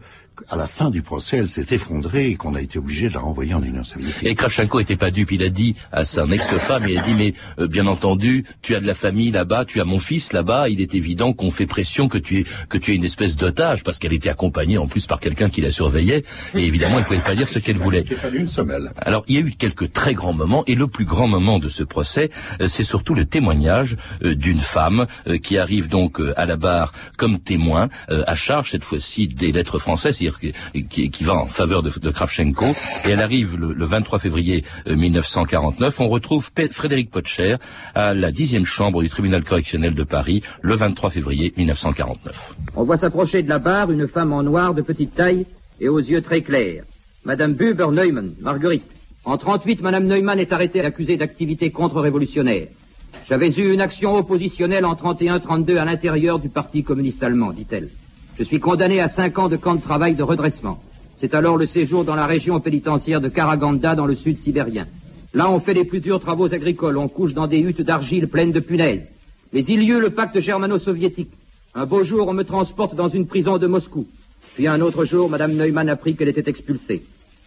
à 0.49 0.55
la 0.55 0.65
fin 0.65 0.89
du 0.89 1.01
procès, 1.01 1.37
elle 1.37 1.49
s'est 1.49 1.65
effondrée 1.71 2.27
et 2.27 2.35
qu'on 2.35 2.55
a 2.55 2.61
été 2.61 2.79
obligé 2.79 3.09
de 3.09 3.13
la 3.13 3.19
renvoyer 3.19 3.53
en 3.53 3.63
Union 3.63 3.83
soviétique. 3.83 4.23
Et 4.23 4.35
Kravchenko 4.35 4.79
était 4.79 4.95
pas 4.95 5.11
dupe. 5.11 5.31
Il 5.31 5.43
a 5.43 5.49
dit 5.49 5.75
à 5.91 6.05
son 6.05 6.31
ex-femme, 6.31 6.85
il 6.87 6.97
a 6.97 7.01
dit, 7.01 7.13
mais 7.13 7.33
euh, 7.59 7.67
bien 7.67 7.87
entendu, 7.87 8.45
tu 8.61 8.75
as 8.75 8.79
de 8.79 8.87
la 8.87 8.95
famille 8.95 9.31
là-bas, 9.31 9.65
tu 9.65 9.81
as 9.81 9.85
mon 9.85 9.99
fils 9.99 10.33
là-bas. 10.33 10.69
Il 10.69 10.81
est 10.81 10.95
évident 10.95 11.33
qu'on 11.33 11.51
fait 11.51 11.65
pression 11.65 12.07
que 12.07 12.17
tu 12.17 12.39
es 12.39 12.45
que 12.69 12.77
tu 12.77 12.91
es 12.91 12.95
une 12.95 13.03
espèce 13.03 13.37
d'otage 13.37 13.83
parce 13.83 13.99
qu'elle 13.99 14.13
était 14.13 14.29
accompagnée 14.29 14.77
en 14.77 14.87
plus 14.87 15.05
par 15.05 15.19
quelqu'un 15.19 15.49
qui 15.49 15.61
la 15.61 15.71
surveillait. 15.71 16.23
Et 16.55 16.63
évidemment, 16.63 16.99
elle 16.99 17.05
pouvait 17.05 17.19
pas 17.19 17.35
dire 17.35 17.49
ce 17.49 17.59
qu'elle 17.59 17.77
voulait. 17.77 18.05
Une 18.33 18.47
semelle. 18.47 18.91
Alors, 18.97 19.23
il 19.27 19.35
y 19.35 19.37
a 19.37 19.41
eu 19.41 19.51
quelques 19.51 19.91
très 19.91 20.13
grands 20.13 20.33
moments 20.33 20.63
et 20.65 20.75
le 20.75 20.87
plus 20.87 21.05
grand 21.05 21.27
moment 21.27 21.59
de 21.59 21.69
ce 21.69 21.83
procès, 21.83 22.29
euh, 22.61 22.67
c'est 22.67 22.83
surtout 22.83 23.15
le 23.15 23.25
témoignage 23.25 23.97
euh, 24.23 24.35
d'une 24.35 24.59
femme 24.59 25.07
qui 25.43 25.57
arrive 25.57 25.89
donc 25.89 26.19
à 26.35 26.45
la 26.45 26.55
barre 26.55 26.93
comme 27.17 27.39
témoin 27.39 27.89
à 28.07 28.35
charge 28.35 28.71
cette 28.71 28.83
fois-ci 28.83 29.27
des 29.27 29.51
lettres 29.51 29.79
françaises, 29.79 30.20
qui, 30.89 31.23
va 31.23 31.35
en 31.35 31.47
faveur 31.47 31.83
de, 31.83 32.09
Kravchenko. 32.09 32.65
Et 33.05 33.09
elle 33.09 33.21
arrive 33.21 33.57
le, 33.57 33.85
23 33.85 34.19
février 34.19 34.63
1949. 34.87 35.99
Euh, 35.99 36.03
On 36.03 36.09
retrouve 36.09 36.51
Frédéric 36.71 37.09
Potcher 37.09 37.55
à 37.95 38.13
la 38.13 38.31
dixième 38.31 38.65
chambre 38.65 39.01
du 39.01 39.09
tribunal 39.09 39.43
correctionnel 39.43 39.93
de 39.93 40.03
Paris 40.03 40.41
le 40.61 40.75
23 40.75 41.09
février 41.09 41.53
1949. 41.57 42.55
On 42.75 42.83
voit 42.83 42.97
s'approcher 42.97 43.41
de 43.41 43.49
la 43.49 43.59
barre 43.59 43.91
une 43.91 44.07
femme 44.07 44.33
en 44.33 44.43
noir 44.43 44.73
de 44.73 44.81
petite 44.81 45.15
taille 45.15 45.45
et 45.79 45.89
aux 45.89 45.99
yeux 45.99 46.21
très 46.21 46.41
clairs. 46.41 46.83
Madame 47.25 47.53
Buber 47.53 47.87
Neumann, 47.91 48.33
Marguerite. 48.41 48.89
En 49.23 49.37
38, 49.37 49.81
Madame 49.81 50.05
Neumann 50.05 50.39
est 50.39 50.51
arrêtée 50.51 50.81
accusée 50.81 51.17
d'activité 51.17 51.69
contre-révolutionnaire. 51.69 52.67
J'avais 53.27 53.49
eu 53.49 53.71
une 53.71 53.81
action 53.81 54.15
oppositionnelle 54.15 54.85
en 54.85 54.95
31-32 54.95 55.77
à 55.77 55.85
l'intérieur 55.85 56.39
du 56.39 56.49
Parti 56.49 56.83
communiste 56.83 57.21
allemand, 57.21 57.51
dit-elle. 57.51 57.89
Je 58.41 58.45
suis 58.47 58.59
condamné 58.59 58.99
à 58.99 59.07
cinq 59.07 59.37
ans 59.37 59.49
de 59.49 59.55
camp 59.55 59.75
de 59.75 59.81
travail 59.81 60.15
de 60.15 60.23
redressement. 60.23 60.81
C'est 61.19 61.35
alors 61.35 61.57
le 61.57 61.67
séjour 61.67 62.03
dans 62.03 62.15
la 62.15 62.25
région 62.25 62.59
pénitentiaire 62.59 63.21
de 63.21 63.29
Karaganda 63.29 63.93
dans 63.93 64.07
le 64.07 64.15
sud 64.15 64.39
sibérien. 64.39 64.87
Là, 65.35 65.51
on 65.51 65.59
fait 65.59 65.75
les 65.75 65.83
plus 65.85 65.99
durs 65.99 66.19
travaux 66.19 66.51
agricoles, 66.51 66.97
on 66.97 67.07
couche 67.07 67.35
dans 67.35 67.45
des 67.45 67.59
huttes 67.59 67.83
d'argile 67.83 68.27
pleines 68.27 68.51
de 68.51 68.59
punaises. 68.59 69.03
Mais 69.53 69.63
il 69.65 69.83
y 69.83 69.91
eut 69.91 69.99
le 69.99 70.09
pacte 70.09 70.39
germano-soviétique. 70.39 71.29
Un 71.75 71.85
beau 71.85 72.03
jour, 72.03 72.27
on 72.29 72.33
me 72.33 72.41
transporte 72.41 72.95
dans 72.95 73.09
une 73.09 73.27
prison 73.27 73.59
de 73.59 73.67
Moscou. 73.67 74.07
Puis 74.55 74.65
un 74.65 74.81
autre 74.81 75.05
jour, 75.05 75.29
Madame 75.29 75.53
Neumann 75.53 75.87
apprit 75.87 76.15
qu'elle 76.15 76.29
était 76.29 76.49
expulsée. 76.49 77.03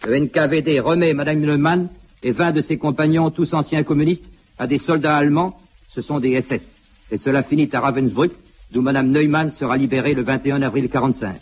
Le 0.07 0.17
NKVD 0.17 0.79
remet 0.79 1.13
Madame 1.13 1.41
Neumann 1.41 1.89
et 2.23 2.31
vingt 2.31 2.53
de 2.53 2.61
ses 2.61 2.77
compagnons, 2.77 3.31
tous 3.31 3.53
anciens 3.53 3.83
communistes, 3.83 4.23
à 4.57 4.65
des 4.65 4.77
soldats 4.77 5.17
allemands. 5.17 5.59
Ce 5.89 6.01
sont 6.01 6.21
des 6.21 6.41
SS. 6.41 6.61
Et 7.11 7.17
cela 7.17 7.43
finit 7.43 7.69
à 7.73 7.81
Ravensbrück, 7.81 8.31
d'où 8.71 8.81
Mme 8.81 9.11
Neumann 9.11 9.51
sera 9.51 9.77
libérée 9.77 10.13
le 10.13 10.23
21 10.23 10.61
avril 10.61 10.89
45. 10.89 11.35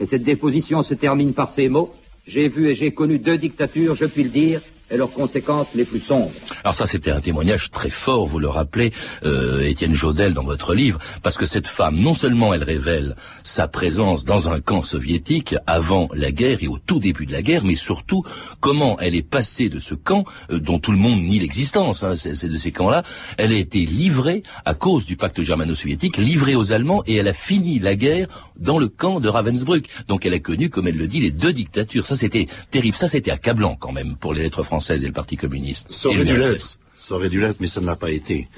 Et 0.00 0.06
cette 0.06 0.24
déposition 0.24 0.82
se 0.82 0.94
termine 0.94 1.32
par 1.32 1.50
ces 1.50 1.68
mots. 1.68 1.94
J'ai 2.26 2.48
vu 2.48 2.68
et 2.68 2.74
j'ai 2.74 2.92
connu 2.92 3.18
deux 3.18 3.38
dictatures, 3.38 3.94
je 3.94 4.06
puis 4.06 4.24
le 4.24 4.30
dire, 4.30 4.60
et 4.90 4.96
leurs 4.96 5.12
conséquences 5.12 5.68
les 5.74 5.84
plus 5.84 6.00
sombres. 6.00 6.30
Alors 6.62 6.74
ça, 6.74 6.86
c'était 6.86 7.10
un 7.10 7.20
témoignage 7.20 7.70
très 7.70 7.90
fort, 7.90 8.26
vous 8.26 8.38
le 8.38 8.48
rappelez, 8.48 8.92
euh, 9.24 9.62
Étienne 9.62 9.92
Jodel, 9.92 10.34
dans 10.34 10.44
votre 10.44 10.74
livre, 10.74 10.98
parce 11.22 11.36
que 11.36 11.46
cette 11.46 11.66
femme, 11.66 11.96
non 11.96 12.14
seulement 12.14 12.54
elle 12.54 12.62
révèle 12.62 13.16
sa 13.42 13.68
présence 13.68 14.24
dans 14.24 14.48
un 14.48 14.60
camp 14.60 14.82
soviétique 14.82 15.56
avant 15.66 16.08
la 16.14 16.30
guerre 16.30 16.58
et 16.60 16.68
au 16.68 16.78
tout 16.78 17.00
début 17.00 17.26
de 17.26 17.32
la 17.32 17.42
guerre, 17.42 17.64
mais 17.64 17.74
surtout 17.74 18.24
comment 18.60 18.98
elle 19.00 19.14
est 19.14 19.28
passée 19.28 19.68
de 19.68 19.80
ce 19.80 19.94
camp, 19.94 20.24
euh, 20.50 20.60
dont 20.60 20.78
tout 20.78 20.92
le 20.92 20.98
monde 20.98 21.20
nie 21.20 21.40
l'existence, 21.40 22.04
hein, 22.04 22.14
c'est 22.16 22.48
de 22.48 22.56
ces 22.56 22.70
camps-là, 22.70 23.02
elle 23.38 23.52
a 23.52 23.56
été 23.56 23.80
livrée, 23.80 24.44
à 24.64 24.74
cause 24.74 25.06
du 25.06 25.16
pacte 25.16 25.42
germano-soviétique, 25.42 26.16
livrée 26.16 26.54
aux 26.54 26.72
Allemands, 26.72 27.02
et 27.06 27.16
elle 27.16 27.28
a 27.28 27.32
fini 27.32 27.78
la 27.78 27.96
guerre 27.96 28.28
dans 28.56 28.78
le 28.78 28.88
camp 28.88 29.18
de 29.20 29.28
Ravensbrück. 29.28 29.88
Donc 30.06 30.26
elle 30.26 30.34
a 30.34 30.38
connu, 30.38 30.70
comme 30.70 30.86
elle 30.86 30.96
le 30.96 31.06
dit, 31.06 31.20
les 31.20 31.30
deux 31.30 31.52
dictatures. 31.52 32.06
Ça, 32.06 32.14
c'était 32.14 32.46
terrible. 32.70 32.96
Ça, 32.96 33.08
c'était 33.08 33.30
accablant 33.30 33.76
quand 33.76 33.92
même 33.92 34.16
pour 34.16 34.32
les 34.32 34.42
lettres 34.42 34.62
françaises 34.62 34.75
et 34.90 34.98
le 34.98 35.12
Parti 35.12 35.36
communiste. 35.36 35.92
Ça 35.92 36.08
aurait 36.08 36.24
dû 36.24 36.36
l'être, 36.36 36.78
ça 36.96 37.14
aurait 37.14 37.28
dû 37.28 37.40
l'être, 37.40 37.60
mais 37.60 37.66
ça 37.66 37.80
ne 37.80 37.86
l'a 37.86 37.96
pas 37.96 38.10
été. 38.10 38.48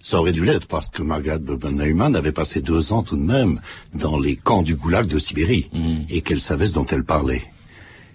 Ça 0.00 0.20
aurait 0.20 0.32
dû 0.32 0.44
l'être 0.44 0.66
parce 0.66 0.88
que 0.88 1.02
Margaret 1.02 1.40
Neumann 1.40 2.14
avait 2.14 2.32
passé 2.32 2.60
deux 2.60 2.92
ans 2.92 3.02
tout 3.02 3.16
de 3.16 3.22
même 3.22 3.60
dans 3.94 4.18
les 4.18 4.36
camps 4.36 4.62
du 4.62 4.76
goulag 4.76 5.06
de 5.06 5.18
Sibérie 5.18 5.68
mm. 5.72 6.02
et 6.10 6.20
qu'elle 6.20 6.40
savait 6.40 6.68
ce 6.68 6.74
dont 6.74 6.86
elle 6.86 7.04
parlait. 7.04 7.42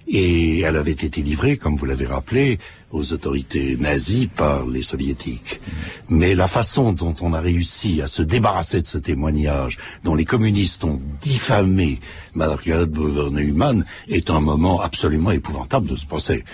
Et 0.07 0.59
elle 0.61 0.77
avait 0.77 0.91
été 0.91 1.21
livrée, 1.21 1.57
comme 1.57 1.75
vous 1.75 1.85
l'avez 1.85 2.05
rappelé, 2.05 2.59
aux 2.91 3.13
autorités 3.13 3.77
nazies 3.77 4.27
par 4.27 4.65
les 4.65 4.83
soviétiques. 4.83 5.59
Mm. 5.59 6.15
Mais 6.15 6.35
la 6.35 6.47
façon 6.47 6.93
dont 6.93 7.15
on 7.19 7.33
a 7.33 7.41
réussi 7.41 8.01
à 8.01 8.07
se 8.07 8.21
débarrasser 8.21 8.81
de 8.81 8.87
ce 8.87 8.97
témoignage, 8.97 9.77
dont 10.03 10.15
les 10.15 10.25
communistes 10.25 10.83
ont 10.83 11.01
diffamé 11.19 11.99
Margaret 12.35 12.87
Neumann, 12.87 13.85
est 14.07 14.29
un 14.29 14.39
moment 14.39 14.79
absolument 14.81 15.31
épouvantable 15.31 15.87
de 15.87 15.95
ce 15.95 16.05
procès 16.05 16.45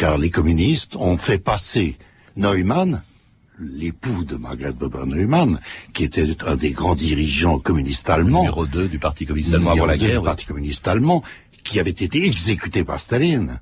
car 0.00 0.16
les 0.16 0.30
communistes 0.30 0.96
ont 0.96 1.18
fait 1.18 1.36
passer 1.36 1.98
Neumann, 2.34 3.02
l'époux 3.58 4.24
de 4.24 4.36
Margaret 4.36 4.72
Buber 4.72 5.04
Neumann, 5.04 5.60
qui 5.92 6.04
était 6.04 6.26
un 6.46 6.56
des 6.56 6.70
grands 6.70 6.94
dirigeants 6.94 7.58
communistes 7.58 8.08
allemands. 8.08 8.44
Numéro 8.44 8.64
2 8.66 8.88
du 8.88 8.98
Parti 8.98 9.26
communiste 9.26 9.52
allemand 9.52 9.72
avant 9.72 9.84
la 9.84 9.98
guerre. 9.98 10.22
Du 10.22 10.24
Parti 10.24 10.46
communiste 10.46 10.88
allemand, 10.88 11.22
qui 11.64 11.80
avait 11.80 11.90
été 11.90 12.24
exécuté 12.24 12.82
par 12.82 12.98
Staline. 12.98 13.60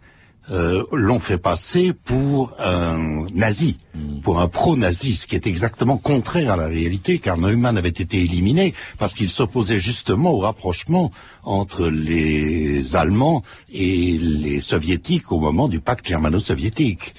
Euh, 0.50 0.82
l'ont 0.92 1.18
fait 1.18 1.36
passer 1.36 1.92
pour 1.92 2.54
un 2.58 3.26
nazi, 3.34 3.76
hmm. 3.94 4.20
pour 4.20 4.40
un 4.40 4.48
pro-nazi, 4.48 5.16
ce 5.16 5.26
qui 5.26 5.34
est 5.34 5.46
exactement 5.46 5.98
contraire 5.98 6.52
à 6.52 6.56
la 6.56 6.68
réalité, 6.68 7.18
car 7.18 7.36
Neumann 7.36 7.76
avait 7.76 7.90
été 7.90 8.22
éliminé 8.22 8.72
parce 8.96 9.12
qu'il 9.12 9.28
s'opposait 9.28 9.78
justement 9.78 10.30
au 10.30 10.38
rapprochement 10.38 11.10
entre 11.44 11.88
les 11.88 12.96
Allemands 12.96 13.42
et 13.70 14.16
les 14.16 14.60
Soviétiques 14.60 15.32
au 15.32 15.38
moment 15.38 15.68
du 15.68 15.80
pacte 15.80 16.06
germano-soviétique. 16.08 17.14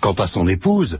Quant 0.00 0.14
à 0.14 0.26
son 0.26 0.48
épouse, 0.48 0.98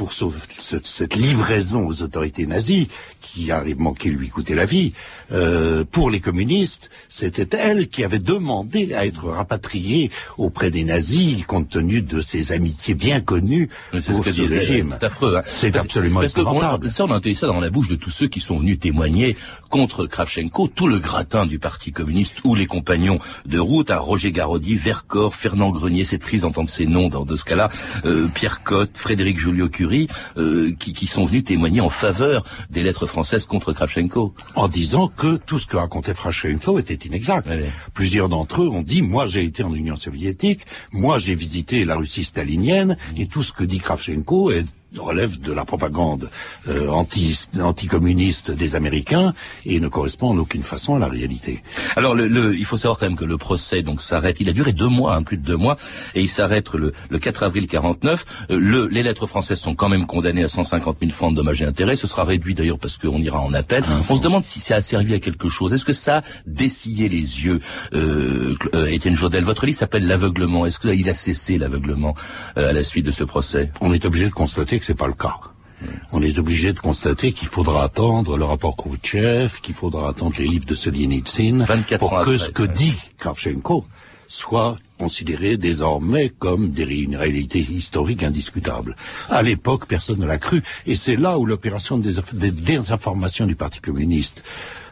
pour 0.00 0.14
cette 0.14 1.14
livraison 1.14 1.86
aux 1.86 2.00
autorités 2.00 2.46
nazies, 2.46 2.88
qui 3.20 3.52
a 3.52 3.62
manqué 3.76 4.08
lui 4.08 4.30
coûter 4.30 4.54
la 4.54 4.64
vie, 4.64 4.94
euh, 5.30 5.84
pour 5.84 6.10
les 6.10 6.20
communistes, 6.20 6.90
c'était 7.10 7.56
elle 7.56 7.88
qui 7.88 8.02
avait 8.02 8.18
demandé 8.18 8.94
à 8.94 9.04
être 9.04 9.28
rapatriée 9.28 10.10
auprès 10.38 10.70
des 10.70 10.84
nazis, 10.84 11.44
compte 11.46 11.68
tenu 11.68 12.00
de 12.00 12.22
ses 12.22 12.52
amitiés 12.52 12.94
bien 12.94 13.20
connues 13.20 13.68
pour 13.90 14.00
ce, 14.00 14.20
que 14.22 14.32
ce 14.32 14.42
régime. 14.42 14.90
C'est 14.92 15.04
affreux. 15.04 15.36
Hein. 15.36 15.42
C'est 15.46 15.76
absolument 15.76 16.20
parce 16.20 16.32
épouvantable. 16.32 16.86
Que 16.86 16.92
ça, 16.92 17.04
on 17.04 17.10
a 17.10 17.16
entendu 17.16 17.34
ça 17.34 17.46
dans 17.46 17.60
la 17.60 17.70
bouche 17.70 17.88
de 17.88 17.96
tous 17.96 18.10
ceux 18.10 18.26
qui 18.26 18.40
sont 18.40 18.58
venus 18.58 18.78
témoigner 18.78 19.36
contre 19.68 20.06
Kravchenko, 20.06 20.68
tout 20.68 20.88
le 20.88 20.98
gratin 20.98 21.44
du 21.44 21.58
Parti 21.58 21.92
communiste 21.92 22.38
ou 22.44 22.54
les 22.54 22.66
compagnons 22.66 23.18
de 23.44 23.58
route, 23.58 23.90
à 23.90 23.98
Roger 23.98 24.32
Garaudy, 24.32 24.76
Vercors, 24.76 25.34
Fernand 25.34 25.70
Grenier, 25.70 26.04
c'est 26.04 26.18
triste 26.18 26.44
d'entendre 26.44 26.68
ces 26.68 26.86
noms 26.86 27.08
dans 27.08 27.26
de 27.26 27.36
ce 27.36 27.44
cas-là, 27.44 27.68
euh, 28.06 28.28
Pierre 28.34 28.62
Cotte, 28.62 28.96
Frédéric 28.96 29.38
Joliot-Curie, 29.38 29.89
euh, 30.36 30.72
qui, 30.78 30.92
qui 30.92 31.06
sont 31.06 31.24
venus 31.24 31.44
témoigner 31.44 31.80
en 31.80 31.90
faveur 31.90 32.44
des 32.70 32.82
lettres 32.82 33.06
française 33.06 33.46
contre 33.46 33.72
Kravchenko. 33.72 34.34
En 34.54 34.68
disant 34.68 35.08
que 35.08 35.36
tout 35.36 35.58
ce 35.58 35.66
que 35.66 35.76
racontait 35.76 36.14
Kravchenko 36.14 36.78
était 36.78 37.06
inexact. 37.06 37.48
Plusieurs 37.94 38.28
d'entre 38.28 38.62
eux 38.62 38.68
ont 38.68 38.82
dit, 38.82 39.02
moi 39.02 39.26
j'ai 39.26 39.44
été 39.44 39.62
en 39.62 39.74
Union 39.74 39.96
soviétique, 39.96 40.62
moi 40.92 41.18
j'ai 41.18 41.34
visité 41.34 41.84
la 41.84 41.96
Russie 41.96 42.24
stalinienne, 42.24 42.96
et 43.16 43.26
tout 43.26 43.42
ce 43.42 43.52
que 43.52 43.64
dit 43.64 43.78
Kravchenko 43.78 44.50
est 44.50 44.66
relève 44.96 45.40
de 45.40 45.52
la 45.52 45.64
propagande 45.64 46.30
euh, 46.68 46.88
anti, 46.88 47.38
anticommuniste 47.60 48.50
des 48.50 48.76
Américains 48.76 49.34
et 49.64 49.80
ne 49.80 49.88
correspond 49.88 50.30
en 50.30 50.38
aucune 50.38 50.62
façon 50.62 50.96
à 50.96 50.98
la 50.98 51.06
réalité. 51.06 51.62
Alors, 51.96 52.14
le, 52.14 52.26
le, 52.26 52.56
il 52.56 52.64
faut 52.64 52.76
savoir 52.76 52.98
quand 52.98 53.06
même 53.06 53.16
que 53.16 53.24
le 53.24 53.36
procès 53.36 53.82
donc 53.82 54.02
s'arrête. 54.02 54.36
Il 54.40 54.48
a 54.48 54.52
duré 54.52 54.72
deux 54.72 54.88
mois, 54.88 55.14
hein, 55.14 55.22
plus 55.22 55.36
de 55.36 55.44
deux 55.44 55.56
mois, 55.56 55.76
et 56.14 56.22
il 56.22 56.28
s'arrête 56.28 56.72
le, 56.74 56.92
le 57.08 57.18
4 57.18 57.42
avril 57.44 57.68
49. 57.68 58.24
Euh, 58.50 58.58
le, 58.58 58.86
les 58.88 59.02
lettres 59.02 59.26
françaises 59.26 59.60
sont 59.60 59.74
quand 59.74 59.88
même 59.88 60.06
condamnées 60.06 60.44
à 60.44 60.48
150 60.48 60.98
000 61.00 61.12
francs 61.12 61.32
de 61.32 61.36
dommages 61.36 61.62
et 61.62 61.66
intérêts. 61.66 61.96
Ce 61.96 62.06
sera 62.06 62.24
réduit 62.24 62.54
d'ailleurs 62.54 62.78
parce 62.78 62.96
qu'on 62.96 63.18
ira 63.18 63.40
en 63.40 63.52
appel. 63.54 63.84
Ah, 63.86 64.00
On 64.08 64.16
se 64.16 64.22
demande 64.22 64.44
si 64.44 64.60
ça 64.60 64.76
a 64.76 64.80
servi 64.80 65.14
à 65.14 65.20
quelque 65.20 65.48
chose. 65.48 65.72
Est-ce 65.72 65.84
que 65.84 65.92
ça 65.92 66.18
a 66.18 66.22
dessillé 66.46 67.08
les 67.08 67.44
yeux 67.44 67.60
euh, 67.94 68.54
euh, 68.74 68.86
Étienne 68.86 69.14
Jodel, 69.14 69.44
votre 69.44 69.66
livre 69.66 69.78
s'appelle 69.78 70.06
L'aveuglement. 70.06 70.66
Est-ce 70.66 70.78
qu'il 70.80 71.08
a 71.08 71.14
cessé 71.14 71.58
l'aveuglement 71.58 72.14
euh, 72.56 72.70
à 72.70 72.72
la 72.72 72.82
suite 72.82 73.06
de 73.06 73.10
ce 73.10 73.24
procès? 73.24 73.70
On 73.80 73.92
est 73.92 74.04
obligé 74.04 74.26
de 74.26 74.32
constater 74.32 74.79
que 74.80 74.86
c'est 74.86 74.94
pas 74.94 75.06
le 75.06 75.14
cas. 75.14 75.36
On 76.12 76.22
est 76.22 76.38
obligé 76.38 76.72
de 76.72 76.78
constater 76.78 77.32
qu'il 77.32 77.48
faudra 77.48 77.84
attendre 77.84 78.36
le 78.36 78.44
rapport 78.44 78.76
Khrouchtchev, 78.76 79.60
qu'il 79.62 79.74
faudra 79.74 80.10
attendre 80.10 80.34
les 80.38 80.46
livres 80.46 80.66
de 80.66 80.74
Solzhenitsyn 80.74 81.64
24 81.64 81.98
pour 81.98 82.10
que 82.10 82.16
après, 82.16 82.38
ce 82.38 82.50
que 82.50 82.62
ouais. 82.64 82.68
dit 82.68 82.94
Kravchenko 83.18 83.86
soit 84.26 84.76
considéré 84.98 85.56
désormais 85.56 86.28
comme 86.28 86.70
des 86.70 86.84
une 86.84 87.16
réalité 87.16 87.58
historique 87.58 88.22
indiscutable. 88.22 88.94
À 89.28 89.42
l'époque, 89.42 89.86
personne 89.86 90.20
ne 90.20 90.26
l'a 90.26 90.38
cru, 90.38 90.62
et 90.86 90.94
c'est 90.94 91.16
là 91.16 91.38
où 91.38 91.46
l'opération 91.46 91.98
de 91.98 92.50
désinformation 92.50 93.46
du 93.46 93.56
Parti 93.56 93.80
communiste, 93.80 94.44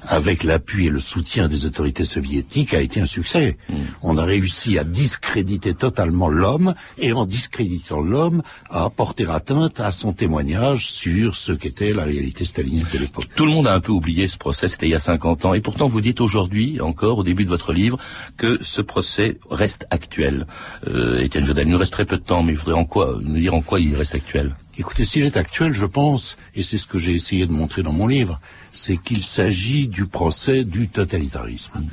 avec 0.06 0.44
l'appui 0.44 0.86
et 0.86 0.90
le 0.90 1.00
soutien 1.00 1.48
des 1.48 1.66
autorités 1.66 2.04
soviétiques, 2.04 2.74
a 2.74 2.80
été 2.80 3.00
un 3.00 3.06
succès. 3.06 3.56
On 4.02 4.16
a 4.18 4.24
réussi 4.24 4.78
à 4.78 4.84
discréditer 4.84 5.74
totalement 5.74 6.28
l'homme, 6.28 6.74
et 6.98 7.12
en 7.12 7.26
discréditant 7.26 8.00
l'homme, 8.00 8.42
à 8.70 8.90
porter 8.90 9.30
atteinte 9.30 9.80
à 9.80 9.92
son 9.92 10.12
témoignage 10.12 10.90
sur 10.90 11.36
ce 11.36 11.52
qu'était 11.52 11.92
la 11.92 12.04
réalité 12.04 12.44
staliniste 12.44 12.92
de 12.92 12.98
l'époque. 12.98 13.28
Tout 13.34 13.46
le 13.46 13.52
monde 13.52 13.66
a 13.66 13.74
un 13.74 13.80
peu 13.80 13.92
oublié 13.92 14.28
ce 14.28 14.38
procès, 14.38 14.68
c'était 14.68 14.86
il 14.86 14.92
y 14.92 14.94
a 14.94 14.98
50 14.98 15.46
ans. 15.46 15.54
Et 15.54 15.60
pourtant, 15.60 15.88
vous 15.88 16.00
dites 16.00 16.20
aujourd'hui, 16.20 16.80
encore 16.80 17.18
au 17.18 17.24
début 17.24 17.44
de 17.44 17.50
votre 17.50 17.72
livre, 17.72 17.98
que 18.36 18.58
ce 18.62 18.82
procès 18.82 19.38
reste 19.50 19.86
actuel. 19.90 20.46
Euh, 20.86 21.20
Étienne 21.20 21.44
Jodel, 21.44 21.66
il 21.66 21.72
nous 21.72 21.78
reste 21.78 21.92
très 21.92 22.04
peu 22.04 22.16
de 22.16 22.22
temps, 22.22 22.42
mais 22.42 22.54
je 22.54 22.60
voudrais 22.60 22.78
en 22.78 22.84
quoi, 22.84 23.18
nous 23.22 23.38
dire 23.38 23.54
en 23.54 23.62
quoi 23.62 23.80
il 23.80 23.94
reste 23.96 24.14
actuel? 24.14 24.54
Écoutez, 24.78 25.04
s'il 25.04 25.24
est 25.24 25.36
actuel, 25.36 25.72
je 25.72 25.86
pense, 25.86 26.36
et 26.54 26.62
c'est 26.62 26.78
ce 26.78 26.86
que 26.86 26.98
j'ai 26.98 27.12
essayé 27.12 27.46
de 27.46 27.52
montrer 27.52 27.82
dans 27.82 27.92
mon 27.92 28.06
livre, 28.06 28.40
c'est 28.72 28.96
qu'il 28.96 29.22
s'agit 29.22 29.88
du 29.88 30.06
procès 30.06 30.64
du 30.64 30.88
totalitarisme. 30.88 31.84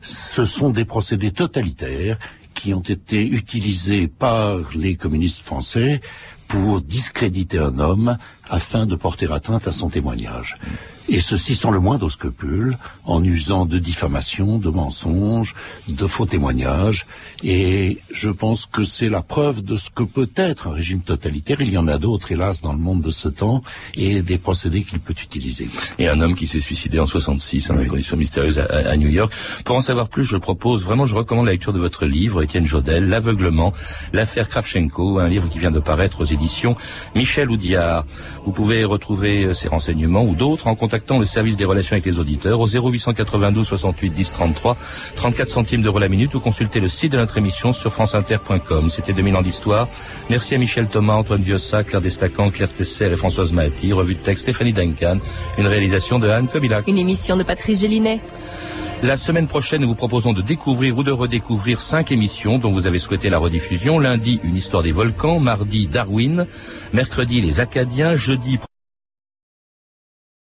Ce 0.00 0.44
sont 0.44 0.70
des 0.70 0.84
procédés 0.84 1.32
totalitaires 1.32 2.18
qui 2.54 2.74
ont 2.74 2.80
été 2.80 3.24
utilisés 3.24 4.08
par 4.08 4.58
les 4.74 4.96
communistes 4.96 5.42
français 5.42 6.00
pour 6.48 6.80
discréditer 6.80 7.58
un 7.58 7.78
homme 7.78 8.18
afin 8.50 8.84
de 8.84 8.96
porter 8.96 9.32
atteinte 9.32 9.66
à 9.66 9.72
son 9.72 9.88
témoignage. 9.88 10.58
Et 11.12 11.20
ceci 11.20 11.56
sans 11.56 11.72
le 11.72 11.80
moindre 11.80 12.08
scrupule, 12.08 12.78
en 13.04 13.24
usant 13.24 13.66
de 13.66 13.78
diffamation, 13.78 14.58
de 14.58 14.70
mensonges, 14.70 15.56
de 15.88 16.06
faux 16.06 16.24
témoignages. 16.24 17.04
Et 17.42 17.98
je 18.12 18.30
pense 18.30 18.64
que 18.64 18.84
c'est 18.84 19.08
la 19.08 19.20
preuve 19.20 19.64
de 19.64 19.76
ce 19.76 19.90
que 19.90 20.04
peut 20.04 20.30
être 20.36 20.68
un 20.68 20.72
régime 20.72 21.00
totalitaire. 21.00 21.60
Il 21.62 21.72
y 21.72 21.78
en 21.78 21.88
a 21.88 21.98
d'autres, 21.98 22.30
hélas, 22.30 22.60
dans 22.60 22.72
le 22.72 22.78
monde 22.78 23.02
de 23.02 23.10
ce 23.10 23.28
temps, 23.28 23.62
et 23.94 24.22
des 24.22 24.38
procédés 24.38 24.84
qu'il 24.84 25.00
peut 25.00 25.16
utiliser. 25.20 25.68
Et 25.98 26.08
un 26.08 26.20
homme 26.20 26.36
qui 26.36 26.46
s'est 26.46 26.60
suicidé 26.60 27.00
en 27.00 27.06
66, 27.06 27.68
dans 27.68 27.74
des 27.74 27.86
conditions 27.86 28.16
mystérieuses 28.16 28.60
à 28.60 28.96
New 28.96 29.08
York. 29.08 29.32
Pour 29.64 29.74
en 29.74 29.80
savoir 29.80 30.08
plus, 30.08 30.24
je 30.24 30.36
propose, 30.36 30.84
vraiment, 30.84 31.06
je 31.06 31.16
recommande 31.16 31.46
la 31.46 31.52
lecture 31.52 31.72
de 31.72 31.80
votre 31.80 32.06
livre, 32.06 32.40
Étienne 32.40 32.66
Jodel, 32.66 33.08
L'aveuglement, 33.08 33.72
l'affaire 34.12 34.48
Kravchenko, 34.48 35.18
un 35.18 35.28
livre 35.28 35.48
qui 35.48 35.58
vient 35.58 35.72
de 35.72 35.80
paraître 35.80 36.20
aux 36.20 36.24
éditions 36.24 36.76
Michel 37.16 37.50
Oudiard. 37.50 38.04
Vous 38.44 38.52
pouvez 38.52 38.84
retrouver 38.84 39.44
euh, 39.44 39.54
ces 39.54 39.68
renseignements 39.68 40.24
ou 40.24 40.34
d'autres 40.34 40.66
en 40.66 40.74
contactant 40.74 41.18
le 41.18 41.24
service 41.24 41.56
des 41.56 41.64
relations 41.64 41.94
avec 41.94 42.06
les 42.06 42.18
auditeurs 42.18 42.60
au 42.60 42.66
0892 42.66 43.66
68 43.66 44.10
10 44.10 44.32
33, 44.32 44.76
34 45.16 45.48
centimes 45.48 45.82
d'euros 45.82 45.98
la 45.98 46.08
minute 46.08 46.34
ou 46.34 46.40
consulter 46.40 46.80
le 46.80 46.88
site 46.88 47.12
de 47.12 47.18
notre 47.18 47.38
émission 47.38 47.72
sur 47.72 47.92
franceinter.com. 47.92 48.88
C'était 48.88 49.12
2000 49.12 49.36
ans 49.36 49.42
d'histoire. 49.42 49.88
Merci 50.28 50.54
à 50.54 50.58
Michel 50.58 50.86
Thomas, 50.86 51.14
Antoine 51.14 51.42
Diossa, 51.42 51.84
Claire 51.84 52.00
Destacan, 52.00 52.50
Claire 52.50 52.72
Tesser 52.72 53.06
et 53.06 53.16
Françoise 53.16 53.52
Mahati. 53.52 53.92
Revue 53.92 54.14
de 54.14 54.20
texte 54.20 54.42
Stéphanie 54.42 54.72
Duncan. 54.72 55.18
Une 55.58 55.66
réalisation 55.66 56.18
de 56.18 56.28
Anne 56.28 56.48
Kobilac. 56.48 56.86
Une 56.88 56.98
émission 56.98 57.36
de 57.36 57.42
Patrice 57.42 57.80
Gélinet. 57.80 58.20
La 59.02 59.16
semaine 59.16 59.46
prochaine, 59.46 59.80
nous 59.80 59.88
vous 59.88 59.94
proposons 59.94 60.34
de 60.34 60.42
découvrir 60.42 60.98
ou 60.98 61.02
de 61.02 61.10
redécouvrir 61.10 61.80
cinq 61.80 62.12
émissions 62.12 62.58
dont 62.58 62.70
vous 62.70 62.86
avez 62.86 62.98
souhaité 62.98 63.30
la 63.30 63.38
rediffusion. 63.38 63.98
Lundi, 63.98 64.40
une 64.44 64.56
histoire 64.56 64.82
des 64.82 64.92
volcans. 64.92 65.40
Mardi, 65.40 65.86
Darwin. 65.86 66.46
Mercredi, 66.92 67.40
les 67.40 67.60
Acadiens. 67.60 68.16
Jeudi, 68.16 68.58